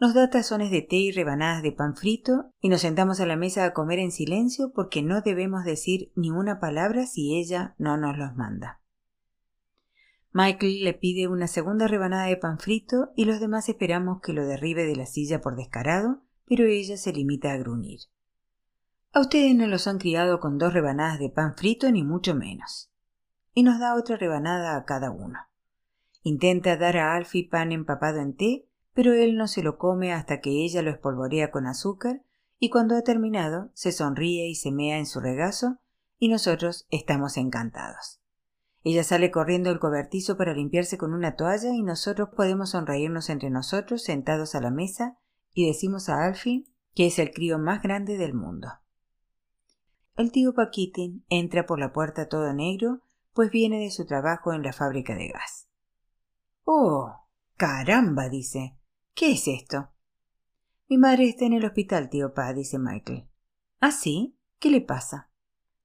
[0.00, 3.34] Nos da tazones de té y rebanadas de pan frito y nos sentamos a la
[3.34, 7.96] mesa a comer en silencio porque no debemos decir ni una palabra si ella no
[7.96, 8.80] nos los manda.
[10.32, 14.46] Michael le pide una segunda rebanada de pan frito y los demás esperamos que lo
[14.46, 18.00] derribe de la silla por descarado, pero ella se limita a gruñir.
[19.12, 22.92] A ustedes no los han criado con dos rebanadas de pan frito ni mucho menos.
[23.52, 25.40] Y nos da otra rebanada a cada uno.
[26.22, 28.67] Intenta dar a Alfie pan empapado en té,
[28.98, 32.24] pero él no se lo come hasta que ella lo espolvorea con azúcar
[32.58, 35.78] y cuando ha terminado se sonríe y se mea en su regazo
[36.18, 38.20] y nosotros estamos encantados.
[38.82, 43.50] Ella sale corriendo el cobertizo para limpiarse con una toalla y nosotros podemos sonreírnos entre
[43.50, 45.16] nosotros sentados a la mesa
[45.54, 46.64] y decimos a Alfie
[46.96, 48.66] que es el crío más grande del mundo.
[50.16, 54.64] El tío Paquitín entra por la puerta todo negro, pues viene de su trabajo en
[54.64, 55.68] la fábrica de gas.
[56.64, 57.14] Oh.
[57.56, 58.28] Caramba.
[58.28, 58.77] dice.
[59.14, 59.90] ¿Qué es esto?
[60.88, 63.28] Mi madre está en el hospital, tío Pa, dice Michael.
[63.80, 64.36] ¿Ah, sí?
[64.58, 65.30] ¿Qué le pasa?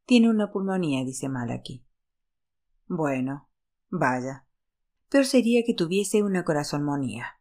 [0.05, 1.85] Tiene una pulmonía, dice Malaki.
[2.87, 3.49] Bueno,
[3.89, 4.45] vaya.
[5.09, 7.39] Peor sería que tuviese una corazonmonía.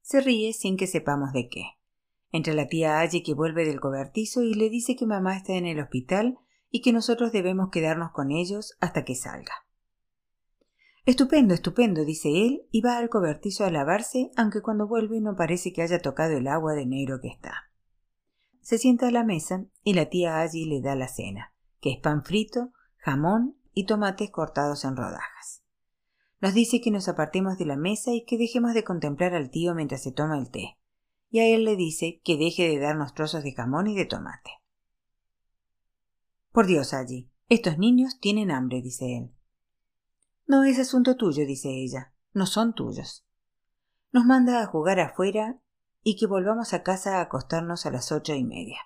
[0.00, 1.64] Se ríe sin que sepamos de qué.
[2.32, 5.66] Entra la tía Allie que vuelve del cobertizo y le dice que mamá está en
[5.66, 6.38] el hospital
[6.70, 9.52] y que nosotros debemos quedarnos con ellos hasta que salga.
[11.10, 15.72] Estupendo, estupendo, dice él, y va al cobertizo a lavarse, aunque cuando vuelve no parece
[15.72, 17.68] que haya tocado el agua de negro que está.
[18.60, 21.98] Se sienta a la mesa y la tía allí le da la cena, que es
[21.98, 25.64] pan frito, jamón y tomates cortados en rodajas.
[26.40, 29.74] Nos dice que nos apartemos de la mesa y que dejemos de contemplar al tío
[29.74, 30.78] mientras se toma el té,
[31.28, 34.52] y a él le dice que deje de darnos trozos de jamón y de tomate.
[36.52, 39.34] Por Dios, allí, estos niños tienen hambre, dice él.
[40.50, 42.12] No es asunto tuyo, dice ella.
[42.34, 43.24] No son tuyos.
[44.10, 45.60] Nos manda a jugar afuera
[46.02, 48.78] y que volvamos a casa a acostarnos a las ocho y media.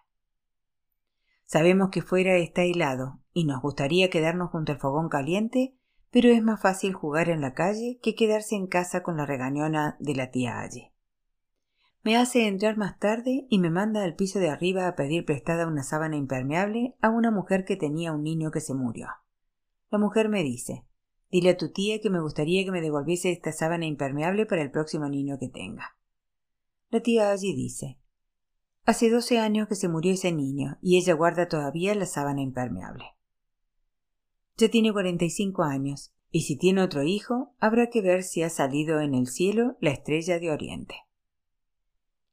[1.46, 5.74] Sabemos que fuera está helado y nos gustaría quedarnos junto al fogón caliente,
[6.10, 9.96] pero es más fácil jugar en la calle que quedarse en casa con la regañona
[10.00, 10.92] de la tía allí.
[12.02, 15.66] Me hace entrar más tarde y me manda al piso de arriba a pedir prestada
[15.66, 19.08] una sábana impermeable a una mujer que tenía un niño que se murió.
[19.88, 20.84] La mujer me dice
[21.34, 24.70] Dile a tu tía que me gustaría que me devolviese esta sábana impermeable para el
[24.70, 25.96] próximo niño que tenga.
[26.90, 27.98] La tía allí dice
[28.84, 33.16] Hace doce años que se murió ese niño y ella guarda todavía la sábana impermeable.
[34.58, 38.44] Ya tiene cuarenta y cinco años, y si tiene otro hijo, habrá que ver si
[38.44, 40.94] ha salido en el cielo la estrella de Oriente.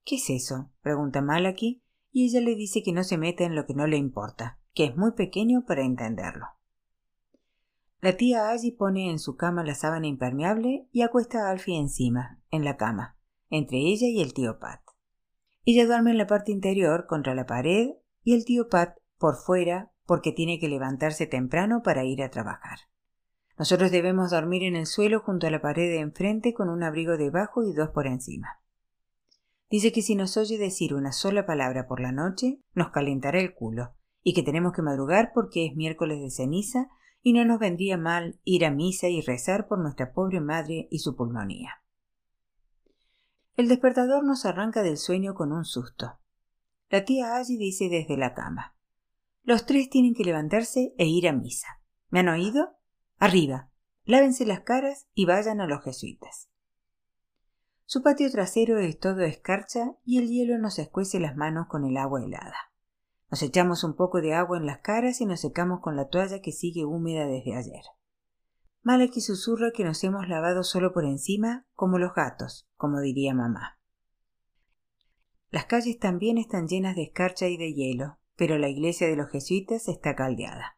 [0.06, 0.70] ¿Qué es eso?
[0.84, 3.98] pregunta Malaki, y ella le dice que no se meta en lo que no le
[3.98, 6.46] importa, que es muy pequeño para entenderlo.
[8.02, 12.42] La tía allí pone en su cama la sábana impermeable y acuesta a Alfie encima,
[12.50, 13.16] en la cama,
[13.52, 14.82] entre ella y el tío Pat.
[15.66, 17.92] Ella duerme en la parte interior, contra la pared,
[18.24, 22.80] y el tío Pat por fuera, porque tiene que levantarse temprano para ir a trabajar.
[23.60, 27.18] Nosotros debemos dormir en el suelo junto a la pared de enfrente con un abrigo
[27.18, 28.60] debajo y dos por encima.
[29.70, 33.54] Dice que si nos oye decir una sola palabra por la noche, nos calentará el
[33.54, 36.90] culo, y que tenemos que madrugar porque es miércoles de ceniza
[37.24, 41.00] y no nos vendría mal ir a misa y rezar por nuestra pobre madre y
[41.00, 41.84] su pulmonía.
[43.56, 46.20] El despertador nos arranca del sueño con un susto.
[46.90, 48.76] La tía allí dice desde la cama
[49.44, 51.68] Los tres tienen que levantarse e ir a misa.
[52.10, 52.78] ¿Me han oído?
[53.18, 53.70] Arriba.
[54.04, 56.50] Lávense las caras y vayan a los jesuitas.
[57.86, 61.98] Su patio trasero es todo escarcha y el hielo nos escuece las manos con el
[61.98, 62.71] agua helada.
[63.32, 66.42] Nos echamos un poco de agua en las caras y nos secamos con la toalla
[66.42, 67.84] que sigue húmeda desde ayer.
[68.84, 73.80] Malaki susurra que nos hemos lavado solo por encima, como los gatos, como diría mamá.
[75.50, 79.30] Las calles también están llenas de escarcha y de hielo, pero la iglesia de los
[79.32, 80.78] jesuitas está caldeada.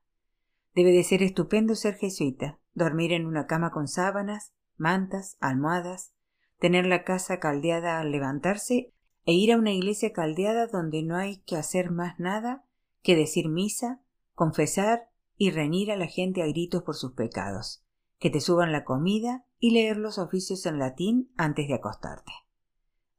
[0.76, 6.14] Debe de ser estupendo ser jesuita, dormir en una cama con sábanas, mantas, almohadas,
[6.60, 8.93] tener la casa caldeada al levantarse
[9.26, 12.66] e ir a una iglesia caldeada donde no hay que hacer más nada
[13.02, 14.02] que decir misa,
[14.34, 17.84] confesar y reñir a la gente a gritos por sus pecados,
[18.20, 22.32] que te suban la comida y leer los oficios en latín antes de acostarte.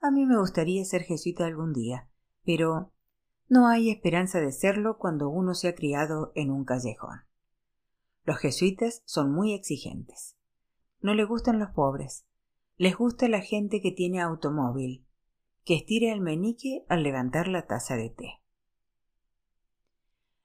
[0.00, 2.08] A mí me gustaría ser jesuita algún día,
[2.44, 2.92] pero
[3.48, 7.20] no hay esperanza de serlo cuando uno se ha criado en un callejón.
[8.24, 10.36] Los jesuitas son muy exigentes.
[11.00, 12.26] No les gustan los pobres.
[12.76, 15.06] Les gusta la gente que tiene automóvil,
[15.64, 18.40] que estira el menique al levantar la taza de té.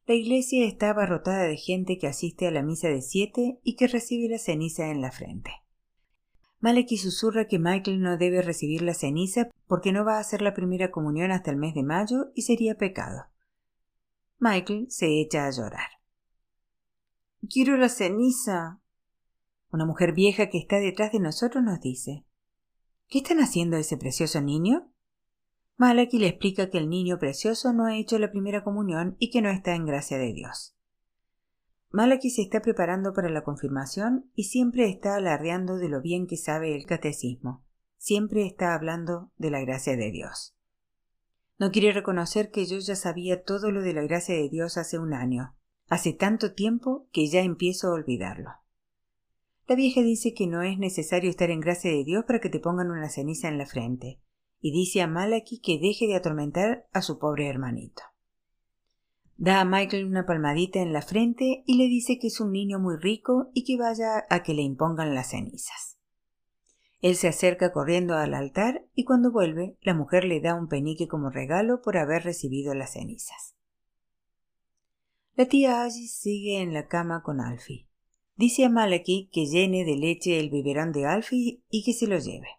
[0.05, 3.87] La iglesia está abarrotada de gente que asiste a la misa de siete y que
[3.87, 5.51] recibe la ceniza en la frente.
[6.61, 10.53] Maleki susurra que Michael no debe recibir la ceniza porque no va a hacer la
[10.53, 13.25] primera comunión hasta el mes de mayo y sería pecado.
[14.39, 15.89] Michael se echa a llorar.
[17.47, 18.81] Quiero la ceniza.
[19.71, 22.25] Una mujer vieja que está detrás de nosotros nos dice
[23.07, 24.91] ¿Qué están haciendo ese precioso niño?
[25.79, 29.41] Malaki le explica que el niño precioso no ha hecho la primera comunión y que
[29.41, 30.75] no está en gracia de Dios.
[31.89, 36.35] Malaki se está preparando para la confirmación y siempre está alardeando de lo bien que
[36.35, 37.65] sabe el catecismo.
[37.97, 40.53] Siempre está hablando de la gracia de Dios.
[41.57, 44.99] No quiere reconocer que yo ya sabía todo lo de la gracia de Dios hace
[44.99, 45.55] un año,
[45.89, 48.51] Hace tanto tiempo que ya empiezo a olvidarlo.
[49.67, 52.59] La vieja dice que no es necesario estar en gracia de Dios para que te
[52.59, 54.19] pongan una ceniza en la frente,
[54.61, 58.03] y dice a Malaki que deje de atormentar a su pobre hermanito.
[59.37, 62.77] Da a Michael una palmadita en la frente y le dice que es un niño
[62.77, 65.97] muy rico y que vaya a que le impongan las cenizas.
[67.01, 71.07] Él se acerca corriendo al altar y cuando vuelve, la mujer le da un penique
[71.07, 73.55] como regalo por haber recibido las cenizas.
[75.35, 77.87] La tía Aggie sigue en la cama con Alfie.
[78.35, 82.17] Dice a Malaki que llene de leche el biberón de Alfie y que se lo
[82.17, 82.58] lleve.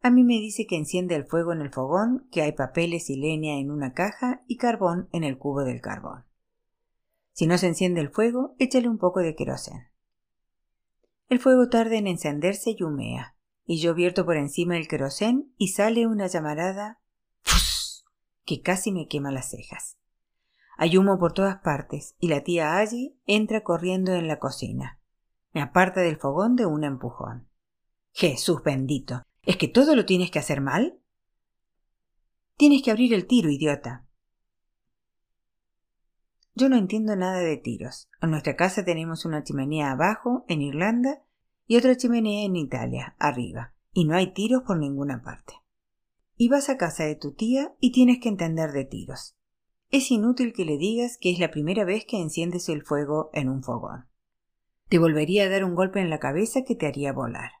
[0.00, 3.16] A mí me dice que enciende el fuego en el fogón, que hay papeles y
[3.16, 6.24] leña en una caja y carbón en el cubo del carbón.
[7.32, 9.88] Si no se enciende el fuego, échale un poco de querosén.
[11.28, 15.68] El fuego tarda en encenderse y humea, y yo vierto por encima el querosén y
[15.68, 17.00] sale una llamarada
[17.42, 18.04] ¡Fus!
[18.44, 19.98] que casi me quema las cejas.
[20.78, 25.00] Hay humo por todas partes y la tía allí entra corriendo en la cocina.
[25.52, 27.48] Me aparta del fogón de un empujón.
[28.12, 29.22] Jesús bendito.
[29.42, 31.00] ¿Es que todo lo tienes que hacer mal?
[32.56, 34.06] Tienes que abrir el tiro, idiota.
[36.54, 38.10] Yo no entiendo nada de tiros.
[38.20, 41.22] En nuestra casa tenemos una chimenea abajo, en Irlanda,
[41.68, 45.54] y otra chimenea en Italia, arriba, y no hay tiros por ninguna parte.
[46.36, 49.36] Y vas a casa de tu tía y tienes que entender de tiros.
[49.90, 53.48] Es inútil que le digas que es la primera vez que enciendes el fuego en
[53.48, 54.08] un fogón.
[54.88, 57.52] Te volvería a dar un golpe en la cabeza que te haría volar.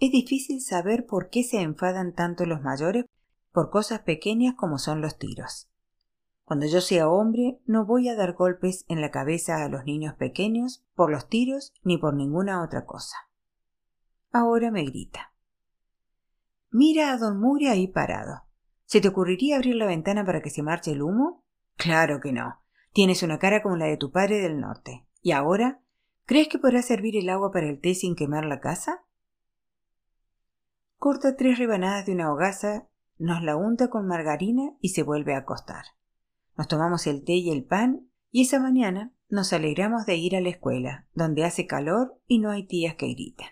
[0.00, 3.04] Es difícil saber por qué se enfadan tanto los mayores
[3.52, 5.68] por cosas pequeñas como son los tiros.
[6.44, 10.14] Cuando yo sea hombre, no voy a dar golpes en la cabeza a los niños
[10.14, 13.14] pequeños por los tiros ni por ninguna otra cosa.
[14.32, 15.34] Ahora me grita.
[16.70, 18.44] Mira a don Mure ahí parado.
[18.86, 21.44] ¿Se te ocurriría abrir la ventana para que se marche el humo?
[21.76, 22.62] Claro que no.
[22.94, 25.06] Tienes una cara como la de tu padre del norte.
[25.20, 25.82] ¿Y ahora?
[26.24, 29.04] ¿Crees que podrás servir el agua para el té sin quemar la casa?
[31.00, 32.86] Corta tres rebanadas de una hogaza,
[33.16, 35.86] nos la unta con margarina y se vuelve a acostar.
[36.58, 40.42] Nos tomamos el té y el pan y esa mañana nos alegramos de ir a
[40.42, 43.46] la escuela, donde hace calor y no hay tías que griten.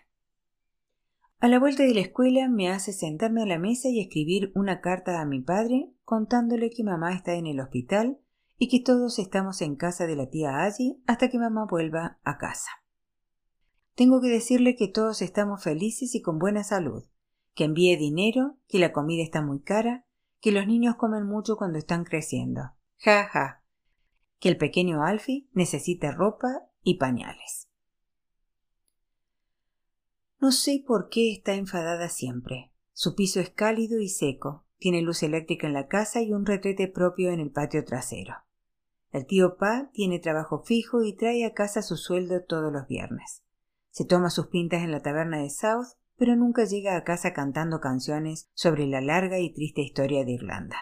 [1.39, 4.83] A la vuelta de la escuela me hace sentarme a la mesa y escribir una
[4.83, 8.19] carta a mi padre contándole que mamá está en el hospital
[8.59, 12.37] y que todos estamos en casa de la tía allí hasta que mamá vuelva a
[12.37, 12.69] casa.
[13.95, 17.05] Tengo que decirle que todos estamos felices y con buena salud,
[17.59, 20.07] que envíe dinero, que la comida está muy cara,
[20.38, 22.71] que los niños comen mucho cuando están creciendo.
[22.99, 23.64] Ja, ja.
[24.38, 27.67] Que el pequeño Alfie necesita ropa y pañales.
[30.38, 32.71] No sé por qué está enfadada siempre.
[32.92, 36.87] Su piso es cálido y seco, tiene luz eléctrica en la casa y un retrete
[36.87, 38.37] propio en el patio trasero.
[39.11, 43.42] El tío Pa tiene trabajo fijo y trae a casa su sueldo todos los viernes.
[43.90, 47.81] Se toma sus pintas en la taberna de South, pero nunca llega a casa cantando
[47.81, 50.77] canciones sobre la larga y triste historia de Irlanda.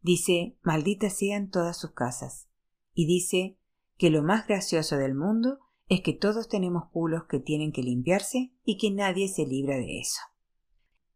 [0.00, 2.48] Dice malditas sean todas sus casas,
[2.94, 3.58] y dice
[3.96, 5.58] que lo más gracioso del mundo
[5.88, 10.00] es que todos tenemos culos que tienen que limpiarse y que nadie se libra de
[10.00, 10.20] eso.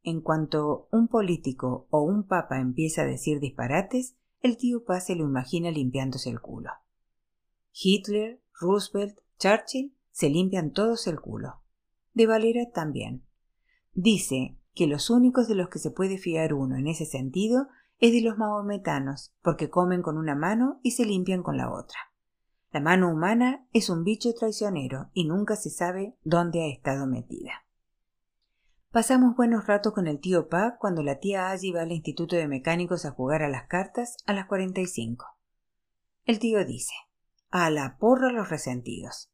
[0.02, 5.16] En cuanto un político o un papa empieza a decir disparates, el tío Pa se
[5.16, 6.70] lo imagina limpiándose el culo.
[7.72, 11.62] Hitler, Roosevelt, Churchill se limpian todos el culo.
[12.12, 13.27] De Valera también.
[14.00, 17.66] Dice que los únicos de los que se puede fiar uno en ese sentido
[17.98, 21.98] es de los mahometanos, porque comen con una mano y se limpian con la otra.
[22.70, 27.66] La mano humana es un bicho traicionero y nunca se sabe dónde ha estado metida.
[28.92, 32.46] Pasamos buenos ratos con el tío Pa cuando la tía Allí va al Instituto de
[32.46, 35.26] Mecánicos a jugar a las cartas a las 45.
[36.24, 36.94] El tío dice,
[37.50, 39.32] a la porra los resentidos.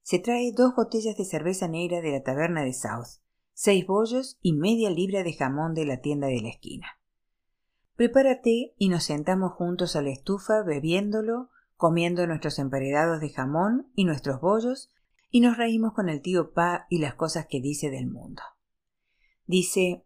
[0.00, 3.21] Se trae dos botellas de cerveza negra de la taberna de South,
[3.52, 6.86] seis bollos y media libra de jamón de la tienda de la esquina.
[7.96, 14.04] Prepárate y nos sentamos juntos a la estufa bebiéndolo, comiendo nuestros emparedados de jamón y
[14.04, 14.90] nuestros bollos,
[15.30, 18.42] y nos reímos con el tío Pa y las cosas que dice del mundo.
[19.46, 20.04] Dice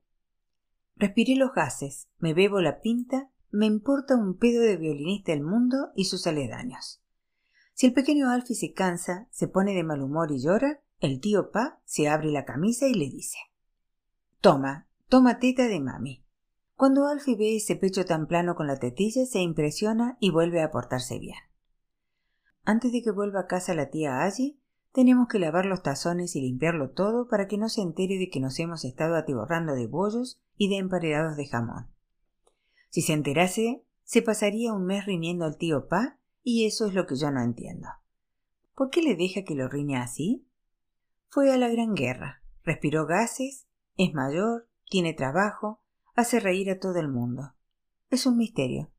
[0.97, 5.91] Respiré los gases, me bebo la pinta, me importa un pedo de violinista el mundo
[5.95, 7.03] y sus aledaños.
[7.75, 11.51] Si el pequeño Alfie se cansa, se pone de mal humor y llora, el tío
[11.51, 13.39] Pa se abre la camisa y le dice
[14.41, 16.25] Toma, toma teta de mami.
[16.75, 20.71] Cuando Alfie ve ese pecho tan plano con la tetilla, se impresiona y vuelve a
[20.71, 21.39] portarse bien.
[22.65, 24.61] Antes de que vuelva a casa la tía allí,
[24.93, 28.41] tenemos que lavar los tazones y limpiarlo todo para que no se entere de que
[28.41, 31.89] nos hemos estado atiborrando de bollos y de emparedados de jamón.
[32.89, 37.07] Si se enterase, se pasaría un mes riñendo al tío Pa, y eso es lo
[37.07, 37.89] que yo no entiendo.
[38.75, 40.46] ¿Por qué le deja que lo riña así?
[41.37, 43.67] Fue a la gran guerra, respiró gases,
[43.99, 45.83] es mayor, tiene trabajo,
[46.15, 47.53] hace reír a todo el mundo.
[48.09, 48.91] Es un misterio.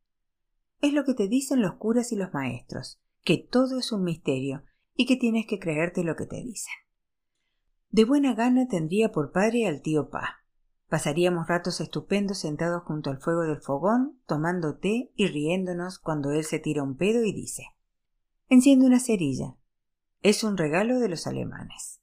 [0.79, 4.61] Es lo que te dicen los curas y los maestros, que todo es un misterio
[4.93, 6.75] y que tienes que creerte lo que te dicen.
[7.89, 10.43] De buena gana tendría por padre al tío Pa.
[10.89, 16.43] Pasaríamos ratos estupendos sentados junto al fuego del fogón, tomando té y riéndonos cuando él
[16.43, 17.63] se tira un pedo y dice
[18.47, 19.57] Enciende una cerilla.
[20.21, 21.99] Es un regalo de los alemanes.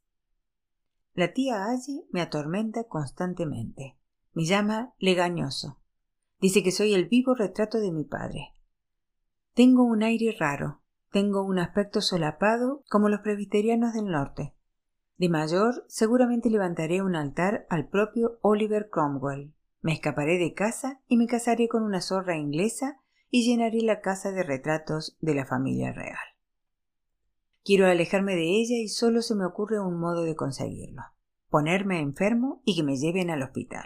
[1.14, 3.96] La tía Allí me atormenta constantemente.
[4.32, 5.78] Me llama legañoso.
[6.40, 8.52] Dice que soy el vivo retrato de mi padre.
[9.54, 14.56] Tengo un aire raro, tengo un aspecto solapado como los presbiterianos del norte.
[15.16, 19.54] De mayor, seguramente levantaré un altar al propio Oliver Cromwell.
[19.82, 23.00] Me escaparé de casa y me casaré con una zorra inglesa
[23.30, 26.33] y llenaré la casa de retratos de la familia real.
[27.64, 31.02] Quiero alejarme de ella y solo se me ocurre un modo de conseguirlo
[31.54, 33.84] ponerme enfermo y que me lleven al hospital.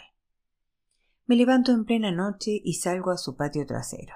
[1.26, 4.14] Me levanto en plena noche y salgo a su patio trasero.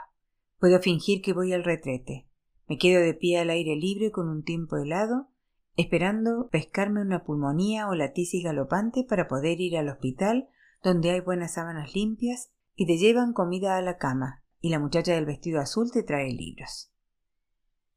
[0.59, 2.27] Puedo fingir que voy al retrete,
[2.67, 5.29] me quedo de pie al aire libre con un tiempo helado,
[5.77, 10.49] esperando pescarme una pulmonía o la tisis galopante para poder ir al hospital
[10.83, 15.13] donde hay buenas sábanas limpias y te llevan comida a la cama y la muchacha
[15.13, 16.92] del vestido azul te trae libros.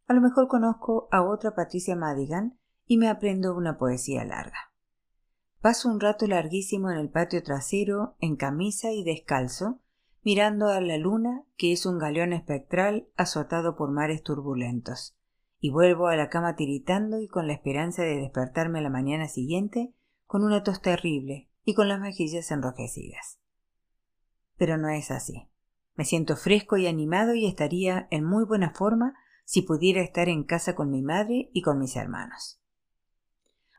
[0.07, 4.71] A lo mejor conozco a otra Patricia Madigan y me aprendo una poesía larga.
[5.61, 9.79] Paso un rato larguísimo en el patio trasero, en camisa y descalzo,
[10.23, 15.17] mirando a la luna, que es un galeón espectral azotado por mares turbulentos,
[15.59, 19.95] y vuelvo a la cama tiritando y con la esperanza de despertarme la mañana siguiente
[20.27, 23.39] con una tos terrible y con las mejillas enrojecidas.
[24.57, 25.49] Pero no es así.
[25.95, 30.43] Me siento fresco y animado y estaría en muy buena forma si pudiera estar en
[30.43, 32.59] casa con mi madre y con mis hermanos.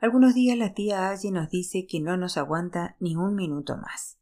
[0.00, 4.18] Algunos días la tía Allí nos dice que no nos aguanta ni un minuto más.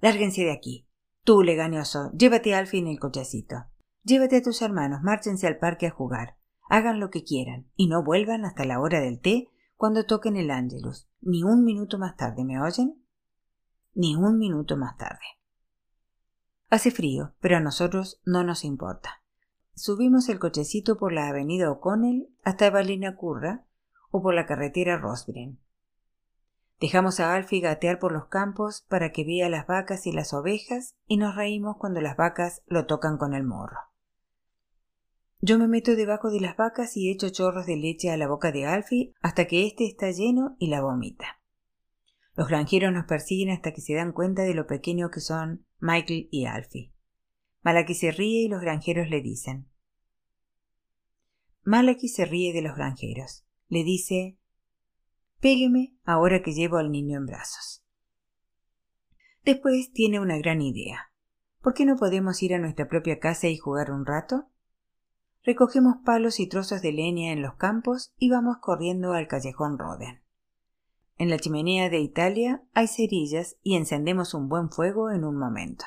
[0.00, 0.86] Lárguense de aquí,
[1.26, 3.64] Tú, legañoso, llévate a Alfie en el cochecito.
[4.04, 6.36] Llévate a tus hermanos, márchense al parque a jugar.
[6.70, 10.52] Hagan lo que quieran y no vuelvan hasta la hora del té cuando toquen el
[10.52, 11.08] ángelus.
[11.20, 13.04] Ni un minuto más tarde, ¿me oyen?
[13.92, 15.24] Ni un minuto más tarde.
[16.70, 19.24] Hace frío, pero a nosotros no nos importa.
[19.78, 23.66] Subimos el cochecito por la avenida O'Connell hasta Valina Curra
[24.10, 25.60] o por la carretera Rosbren.
[26.80, 30.96] Dejamos a Alfie gatear por los campos para que vea las vacas y las ovejas
[31.06, 33.76] y nos reímos cuando las vacas lo tocan con el morro.
[35.40, 38.52] Yo me meto debajo de las vacas y echo chorros de leche a la boca
[38.52, 41.42] de Alfie hasta que éste está lleno y la vomita.
[42.34, 46.28] Los granjeros nos persiguen hasta que se dan cuenta de lo pequeño que son Michael
[46.30, 46.95] y Alfie.
[47.66, 49.68] Malaki se ríe y los granjeros le dicen.
[51.64, 53.44] Malaki se ríe de los granjeros.
[53.66, 54.38] Le dice
[55.40, 57.84] Pégueme ahora que llevo al niño en brazos.
[59.44, 61.10] Después tiene una gran idea.
[61.60, 64.48] ¿Por qué no podemos ir a nuestra propia casa y jugar un rato?
[65.42, 70.22] Recogemos palos y trozos de leña en los campos y vamos corriendo al callejón Roden.
[71.16, 75.84] En la chimenea de Italia hay cerillas y encendemos un buen fuego en un momento.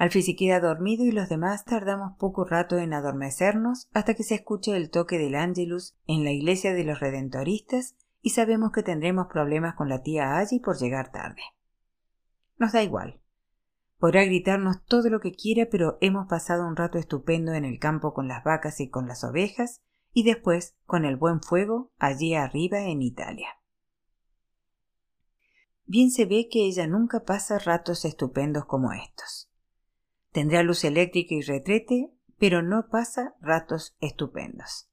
[0.00, 4.36] Alfie se queda dormido y los demás tardamos poco rato en adormecernos hasta que se
[4.36, 9.26] escuche el toque del Angelus en la iglesia de los Redentoristas y sabemos que tendremos
[9.26, 11.42] problemas con la tía Allí por llegar tarde.
[12.56, 13.20] Nos da igual.
[13.98, 18.14] Podrá gritarnos todo lo que quiera, pero hemos pasado un rato estupendo en el campo
[18.14, 19.82] con las vacas y con las ovejas,
[20.14, 23.48] y después con el buen fuego allí arriba en Italia.
[25.84, 29.49] Bien se ve que ella nunca pasa ratos estupendos como estos.
[30.32, 34.88] Tendrá luz eléctrica y retrete, pero no pasa ratos estupendos.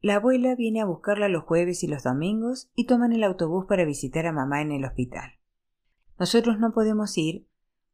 [0.00, 3.86] La abuela viene a buscarla los jueves y los domingos y toman el autobús para
[3.86, 5.38] visitar a mamá en el hospital.
[6.18, 7.46] Nosotros no podemos ir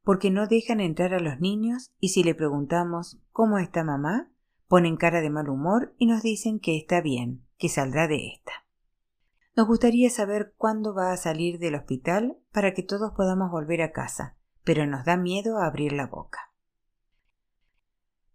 [0.02, 4.32] porque no dejan entrar a los niños y si le preguntamos ¿Cómo está mamá?
[4.66, 8.52] ponen cara de mal humor y nos dicen que está bien, que saldrá de esta.
[9.56, 13.92] Nos gustaría saber cuándo va a salir del hospital para que todos podamos volver a
[13.92, 16.50] casa, pero nos da miedo abrir la boca.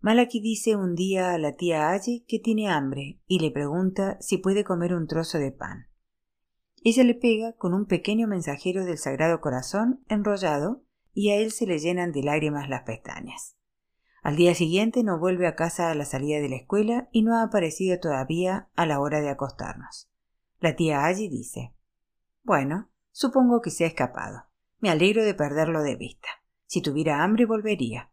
[0.05, 4.37] Malaki dice un día a la tía Allí que tiene hambre y le pregunta si
[4.37, 5.87] puede comer un trozo de pan.
[6.83, 10.83] Ella le pega con un pequeño mensajero del Sagrado Corazón enrollado
[11.15, 13.57] y a él se le llenan de lágrimas las pestañas.
[14.21, 17.35] Al día siguiente no vuelve a casa a la salida de la escuela y no
[17.35, 20.11] ha aparecido todavía a la hora de acostarnos.
[20.59, 21.73] La tía Allí dice
[22.43, 24.45] Bueno, supongo que se ha escapado.
[24.85, 26.27] Me alegro de perderlo de vista.
[26.67, 28.11] Si tuviera hambre volvería.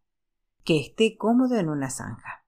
[0.64, 2.46] Que esté cómodo en una zanja.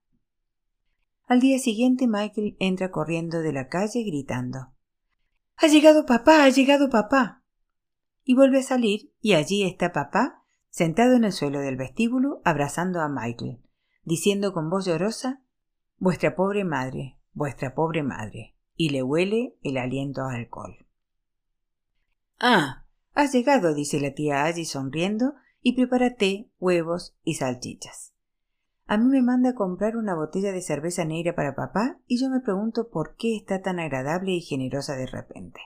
[1.27, 4.73] Al día siguiente Michael entra corriendo de la calle gritando
[5.57, 6.43] Ha llegado papá.
[6.43, 7.43] ha llegado papá.
[8.23, 13.01] y vuelve a salir y allí está papá sentado en el suelo del vestíbulo abrazando
[13.01, 13.61] a Michael,
[14.05, 15.43] diciendo con voz llorosa
[15.99, 20.87] Vuestra pobre madre, vuestra pobre madre, y le huele el aliento a alcohol.
[22.39, 22.84] Ah,
[23.15, 28.13] Has llegado, dice la tía allí sonriendo, y prepara té, huevos y salchichas.
[28.87, 32.29] A mí me manda a comprar una botella de cerveza negra para papá y yo
[32.29, 35.59] me pregunto por qué está tan agradable y generosa de repente.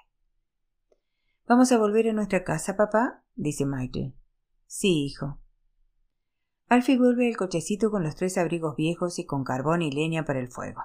[1.47, 3.25] ¿Vamos a volver a nuestra casa, papá?
[3.35, 4.13] dice Michael.
[4.67, 5.39] Sí, hijo.
[6.67, 10.39] Alfie vuelve al cochecito con los tres abrigos viejos y con carbón y leña para
[10.39, 10.81] el fuego.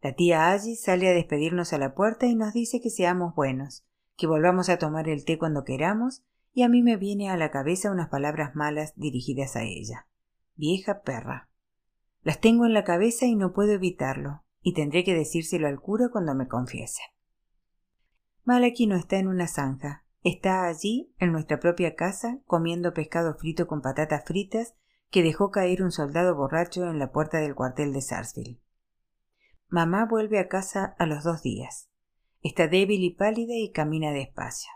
[0.00, 3.84] La tía Allí sale a despedirnos a la puerta y nos dice que seamos buenos,
[4.18, 7.52] que volvamos a tomar el té cuando queramos, y a mí me viene a la
[7.52, 10.08] cabeza unas palabras malas dirigidas a ella.
[10.56, 11.48] Vieja perra.
[12.22, 16.08] Las tengo en la cabeza y no puedo evitarlo, y tendré que decírselo al cura
[16.10, 17.00] cuando me confiese.
[18.42, 23.68] Malaki no está en una zanja, está allí, en nuestra propia casa, comiendo pescado frito
[23.68, 24.74] con patatas fritas
[25.10, 28.58] que dejó caer un soldado borracho en la puerta del cuartel de Sarsfield.
[29.68, 31.88] Mamá vuelve a casa a los dos días.
[32.42, 34.70] Está débil y pálida y camina despacio.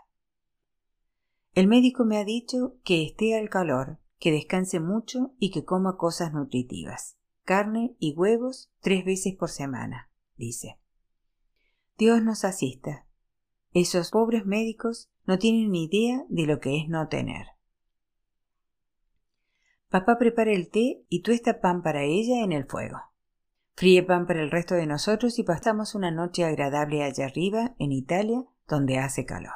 [1.53, 5.97] El médico me ha dicho que esté al calor, que descanse mucho y que coma
[5.97, 10.79] cosas nutritivas, carne y huevos tres veces por semana, dice.
[11.97, 13.05] Dios nos asista.
[13.71, 17.47] Esos pobres médicos no tienen ni idea de lo que es no tener.
[19.89, 22.97] Papá prepara el té y tuesta pan para ella en el fuego.
[23.75, 27.91] Fríe pan para el resto de nosotros y pasamos una noche agradable allá arriba, en
[27.91, 29.53] Italia, donde hace calor.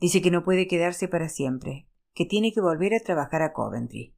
[0.00, 4.14] Dice que no puede quedarse para siempre, que tiene que volver a trabajar a Coventry.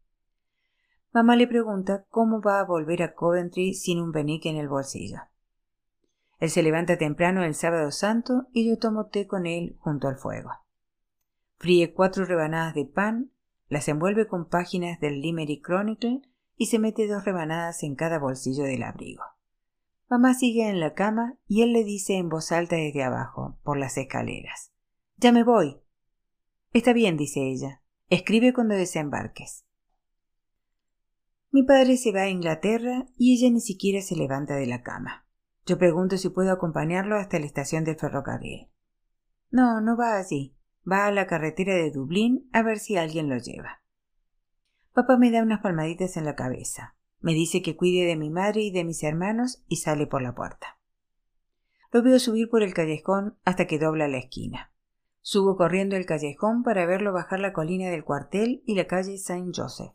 [1.12, 5.20] Mamá le pregunta cómo va a volver a Coventry sin un benique en el bolsillo.
[6.38, 10.16] Él se levanta temprano el sábado santo y yo tomo té con él junto al
[10.16, 10.50] fuego.
[11.58, 13.32] Fríe cuatro rebanadas de pan,
[13.68, 16.22] las envuelve con páginas del Limerick Chronicle
[16.60, 19.22] y se mete dos rebanadas en cada bolsillo del abrigo.
[20.10, 23.78] Mamá sigue en la cama y él le dice en voz alta desde abajo, por
[23.78, 24.70] las escaleras.
[25.16, 25.80] Ya me voy.
[26.74, 27.80] Está bien, dice ella.
[28.10, 29.64] Escribe cuando desembarques.
[31.50, 35.26] Mi padre se va a Inglaterra y ella ni siquiera se levanta de la cama.
[35.64, 38.68] Yo pregunto si puedo acompañarlo hasta la estación del ferrocarril.
[39.50, 40.54] No, no va allí.
[40.86, 43.80] Va a la carretera de Dublín a ver si alguien lo lleva.
[45.00, 46.94] Papá me da unas palmaditas en la cabeza.
[47.20, 50.34] Me dice que cuide de mi madre y de mis hermanos y sale por la
[50.34, 50.78] puerta.
[51.90, 54.74] Lo veo subir por el callejón hasta que dobla la esquina.
[55.22, 59.56] Subo corriendo el callejón para verlo bajar la colina del cuartel y la calle Saint
[59.56, 59.94] Joseph.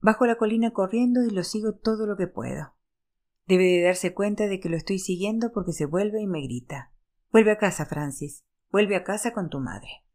[0.00, 2.74] Bajo la colina corriendo y lo sigo todo lo que puedo.
[3.46, 6.90] Debe de darse cuenta de que lo estoy siguiendo porque se vuelve y me grita.
[7.30, 8.44] Vuelve a casa, Francis.
[8.72, 10.07] Vuelve a casa con tu madre.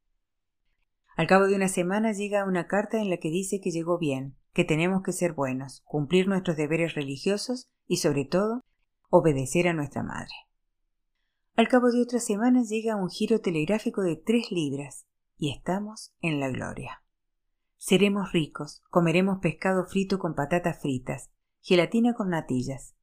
[1.16, 4.36] Al cabo de una semana llega una carta en la que dice que llegó bien,
[4.51, 8.61] que tenemos que ser buenos, cumplir nuestros deberes religiosos y, sobre todo,
[9.09, 10.34] obedecer a nuestra madre.
[11.55, 15.05] Al cabo de otra semana llega un giro telegráfico de tres libras
[15.38, 17.03] y estamos en la gloria.
[17.78, 21.30] Seremos ricos, comeremos pescado frito con patatas fritas,
[21.61, 22.95] gelatina con natillas.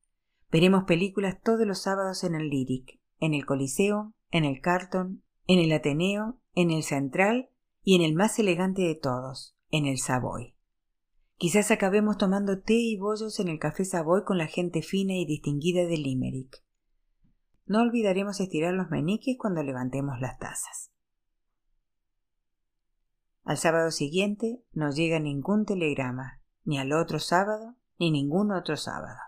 [0.50, 5.60] Veremos películas todos los sábados en el Lyric, en el Coliseo, en el Carlton, en
[5.60, 7.50] el Ateneo, en el Central
[7.82, 10.54] y en el más elegante de todos, en el Savoy.
[11.36, 15.24] Quizás acabemos tomando té y bollos en el café Savoy con la gente fina y
[15.24, 16.62] distinguida de Limerick.
[17.66, 20.90] No olvidaremos estirar los meniques cuando levantemos las tazas.
[23.44, 29.18] Al sábado siguiente no llega ningún telegrama, ni al otro sábado, ni ningún otro sábado.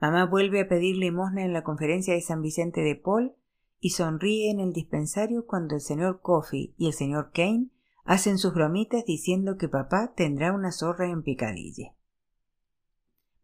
[0.00, 3.34] Mamá vuelve a pedir limosna en la conferencia de San Vicente de Paul
[3.80, 7.70] y sonríe en el dispensario cuando el señor Coffey y el señor Kane
[8.04, 11.94] hacen sus bromitas diciendo que papá tendrá una zorra en picadille.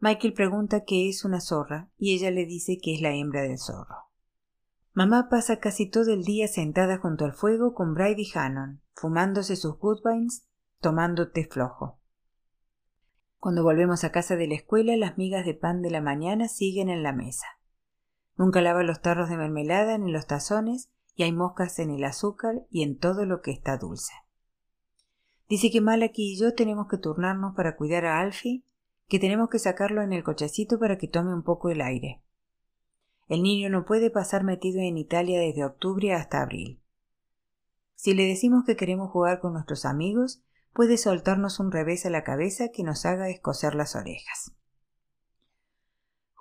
[0.01, 3.59] Michael pregunta qué es una zorra y ella le dice que es la hembra del
[3.59, 4.11] zorro.
[4.93, 9.77] Mamá pasa casi todo el día sentada junto al fuego con Brady Hannon, fumándose sus
[9.81, 10.47] Woodbines,
[10.81, 11.99] tomando té flojo.
[13.39, 16.89] Cuando volvemos a casa de la escuela, las migas de pan de la mañana siguen
[16.89, 17.47] en la mesa.
[18.37, 22.67] Nunca lava los tarros de mermelada ni los tazones, y hay moscas en el azúcar
[22.71, 24.13] y en todo lo que está dulce.
[25.49, 28.65] Dice que Malaki y yo tenemos que turnarnos para cuidar a Alfie,
[29.09, 32.23] que tenemos que sacarlo en el cochecito para que tome un poco el aire.
[33.29, 36.81] El niño no puede pasar metido en Italia desde octubre hasta abril.
[37.95, 42.25] Si le decimos que queremos jugar con nuestros amigos, puede soltarnos un revés a la
[42.25, 44.53] cabeza que nos haga escocer las orejas.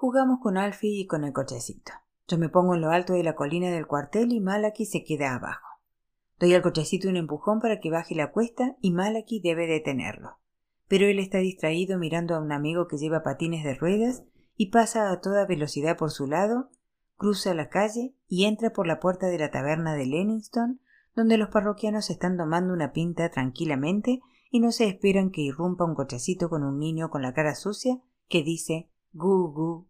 [0.03, 1.93] Jugamos con Alfie y con el cochecito.
[2.27, 5.33] Yo me pongo en lo alto de la colina del cuartel y Malaki se queda
[5.33, 5.79] abajo.
[6.41, 10.39] Doy al cochecito un empujón para que baje la cuesta y Malaki debe detenerlo.
[10.89, 14.25] Pero él está distraído mirando a un amigo que lleva patines de ruedas
[14.57, 16.69] y pasa a toda velocidad por su lado,
[17.15, 20.81] cruza la calle y entra por la puerta de la taberna de Lenningston
[21.15, 24.19] donde los parroquianos están tomando una pinta tranquilamente
[24.51, 28.01] y no se esperan que irrumpa un cochecito con un niño con la cara sucia
[28.27, 29.87] que dice gu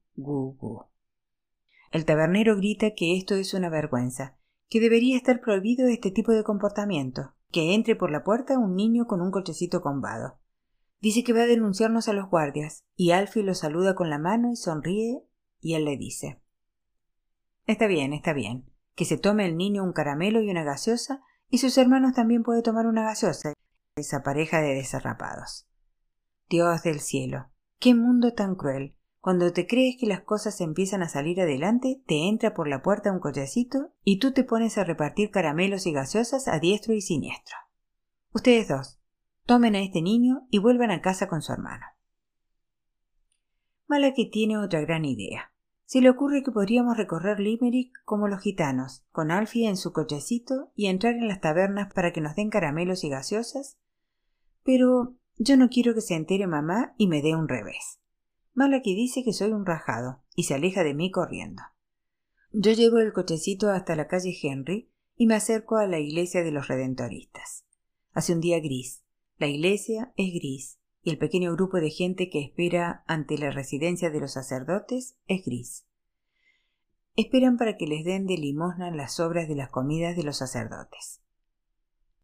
[1.92, 4.38] El tabernero grita que esto es una vergüenza,
[4.70, 9.06] que debería estar prohibido este tipo de comportamiento, que entre por la puerta un niño
[9.06, 10.40] con un cochecito combado.
[11.02, 14.52] Dice que va a denunciarnos a los guardias, y Alfie lo saluda con la mano
[14.52, 15.24] y sonríe,
[15.60, 16.42] y él le dice
[17.66, 21.58] Está bien, está bien que se tome el niño un caramelo y una gaseosa, y
[21.60, 23.54] sus hermanos también puede tomar una gaseosa,
[23.96, 25.68] esa pareja de desarrapados.
[26.50, 27.50] Dios del cielo,
[27.80, 28.96] qué mundo tan cruel.
[29.24, 33.10] Cuando te crees que las cosas empiezan a salir adelante, te entra por la puerta
[33.10, 37.56] un collecito y tú te pones a repartir caramelos y gaseosas a diestro y siniestro.
[38.34, 39.00] Ustedes dos,
[39.46, 41.86] tomen a este niño y vuelvan a casa con su hermano.
[43.88, 45.54] Mala que tiene otra gran idea.
[45.86, 50.74] Se le ocurre que podríamos recorrer Limerick como los gitanos, con Alfie en su cochecito
[50.76, 53.80] y entrar en las tabernas para que nos den caramelos y gaseosas.
[54.64, 58.03] Pero yo no quiero que se entere mamá y me dé un revés.
[58.54, 61.64] Malaki dice que soy un rajado y se aleja de mí corriendo.
[62.52, 66.52] Yo llevo el cochecito hasta la calle Henry y me acerco a la iglesia de
[66.52, 67.66] los redentoristas.
[68.12, 69.04] Hace un día gris.
[69.38, 74.10] La iglesia es gris y el pequeño grupo de gente que espera ante la residencia
[74.10, 75.86] de los sacerdotes es gris.
[77.16, 81.22] Esperan para que les den de limosna las obras de las comidas de los sacerdotes.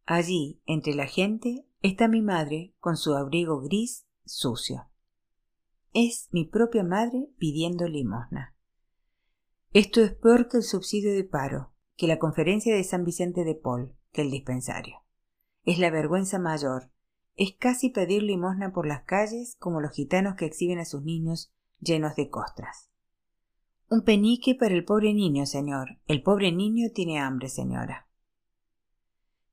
[0.05, 4.88] Allí, entre la gente, está mi madre con su abrigo gris sucio.
[5.93, 8.55] Es mi propia madre pidiendo limosna.
[9.73, 13.55] Esto es peor que el subsidio de paro, que la conferencia de San Vicente de
[13.55, 14.97] Paul, que el dispensario.
[15.63, 16.91] Es la vergüenza mayor,
[17.35, 21.51] es casi pedir limosna por las calles como los gitanos que exhiben a sus niños
[21.79, 22.91] llenos de costras.
[23.89, 25.97] Un penique para el pobre niño, señor.
[26.05, 28.07] El pobre niño tiene hambre, señora.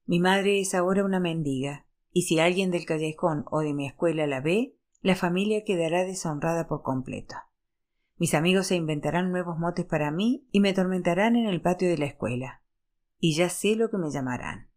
[0.04, 4.26] Mi madre es ahora una mendiga, y si alguien del callejón o de mi escuela
[4.26, 7.34] la ve, la familia quedará deshonrada por completo.
[8.18, 11.98] Mis amigos se inventarán nuevos motes para mí y me atormentarán en el patio de
[11.98, 12.62] la escuela.
[13.18, 14.70] Y ya sé lo que me llamarán.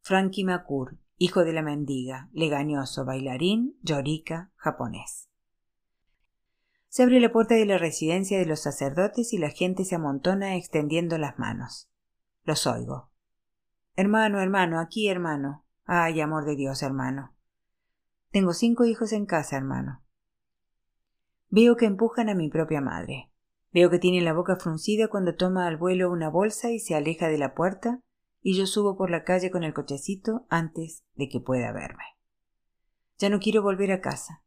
[0.00, 5.28] Frankie Macur, hijo de la mendiga, legañoso, bailarín, llorica, japonés.
[6.88, 10.56] Se abre la puerta de la residencia de los sacerdotes y la gente se amontona
[10.56, 11.90] extendiendo las manos.
[12.44, 13.10] Los oigo.
[13.96, 15.66] Hermano, hermano, aquí, hermano.
[15.84, 17.35] Ay, amor de Dios, hermano.
[18.36, 20.04] Tengo cinco hijos en casa, hermano.
[21.48, 23.32] Veo que empujan a mi propia madre.
[23.72, 27.28] Veo que tiene la boca fruncida cuando toma al vuelo una bolsa y se aleja
[27.28, 28.02] de la puerta
[28.42, 32.04] y yo subo por la calle con el cochecito antes de que pueda verme.
[33.16, 34.42] Ya no quiero volver a casa.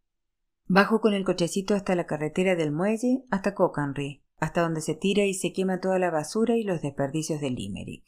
[0.67, 5.25] Bajo con el cochecito hasta la carretera del muelle, hasta Cocanry, hasta donde se tira
[5.25, 8.05] y se quema toda la basura y los desperdicios de Limerick.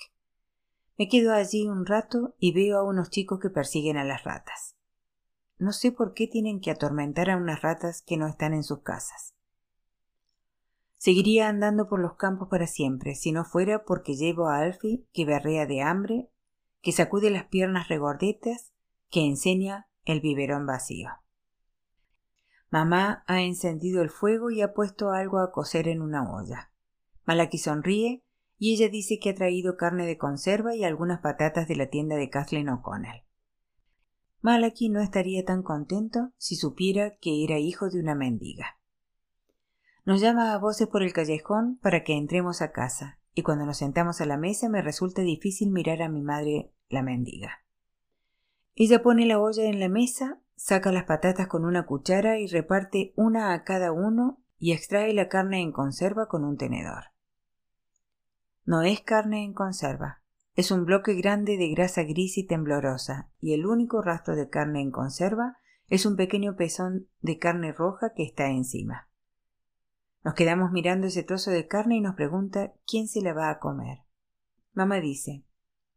[0.99, 4.75] Me quedo allí un rato y veo a unos chicos que persiguen a las ratas.
[5.61, 8.79] No sé por qué tienen que atormentar a unas ratas que no están en sus
[8.81, 9.35] casas.
[10.97, 15.23] Seguiría andando por los campos para siempre, si no fuera porque llevo a Alfie, que
[15.23, 16.31] berrea de hambre,
[16.81, 18.73] que sacude las piernas regordetas,
[19.11, 21.11] que enseña el biberón vacío.
[22.71, 26.71] Mamá ha encendido el fuego y ha puesto algo a cocer en una olla.
[27.25, 28.23] Malaki sonríe
[28.57, 32.15] y ella dice que ha traído carne de conserva y algunas patatas de la tienda
[32.15, 33.25] de Kathleen O'Connell.
[34.41, 38.77] Malaki no estaría tan contento si supiera que era hijo de una mendiga.
[40.03, 43.77] Nos llama a voces por el callejón para que entremos a casa, y cuando nos
[43.77, 47.63] sentamos a la mesa me resulta difícil mirar a mi madre la mendiga.
[48.75, 53.13] Ella pone la olla en la mesa, saca las patatas con una cuchara y reparte
[53.15, 57.05] una a cada uno y extrae la carne en conserva con un tenedor.
[58.65, 60.20] No es carne en conserva,
[60.55, 64.81] es un bloque grande de grasa gris y temblorosa, y el único rastro de carne
[64.81, 69.09] en conserva es un pequeño pezón de carne roja que está encima.
[70.23, 73.59] Nos quedamos mirando ese trozo de carne y nos pregunta quién se la va a
[73.59, 73.99] comer.
[74.73, 75.43] Mamá dice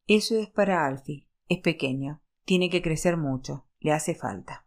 [0.06, 1.28] Eso es para Alfie.
[1.48, 2.22] Es pequeño.
[2.44, 3.66] Tiene que crecer mucho.
[3.80, 4.66] Le hace falta.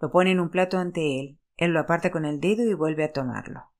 [0.00, 1.38] Lo pone en un plato ante él.
[1.56, 3.72] Él lo aparta con el dedo y vuelve a tomarlo.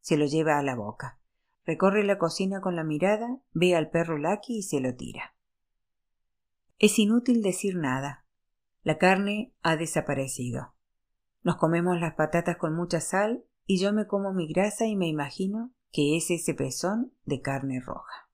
[0.00, 1.19] Se lo lleva a la boca.
[1.66, 5.34] Recorre la cocina con la mirada, ve al perro Lucky y se lo tira.
[6.78, 8.24] Es inútil decir nada.
[8.82, 10.74] La carne ha desaparecido.
[11.42, 15.06] Nos comemos las patatas con mucha sal y yo me como mi grasa y me
[15.06, 18.29] imagino que es ese pezón de carne roja.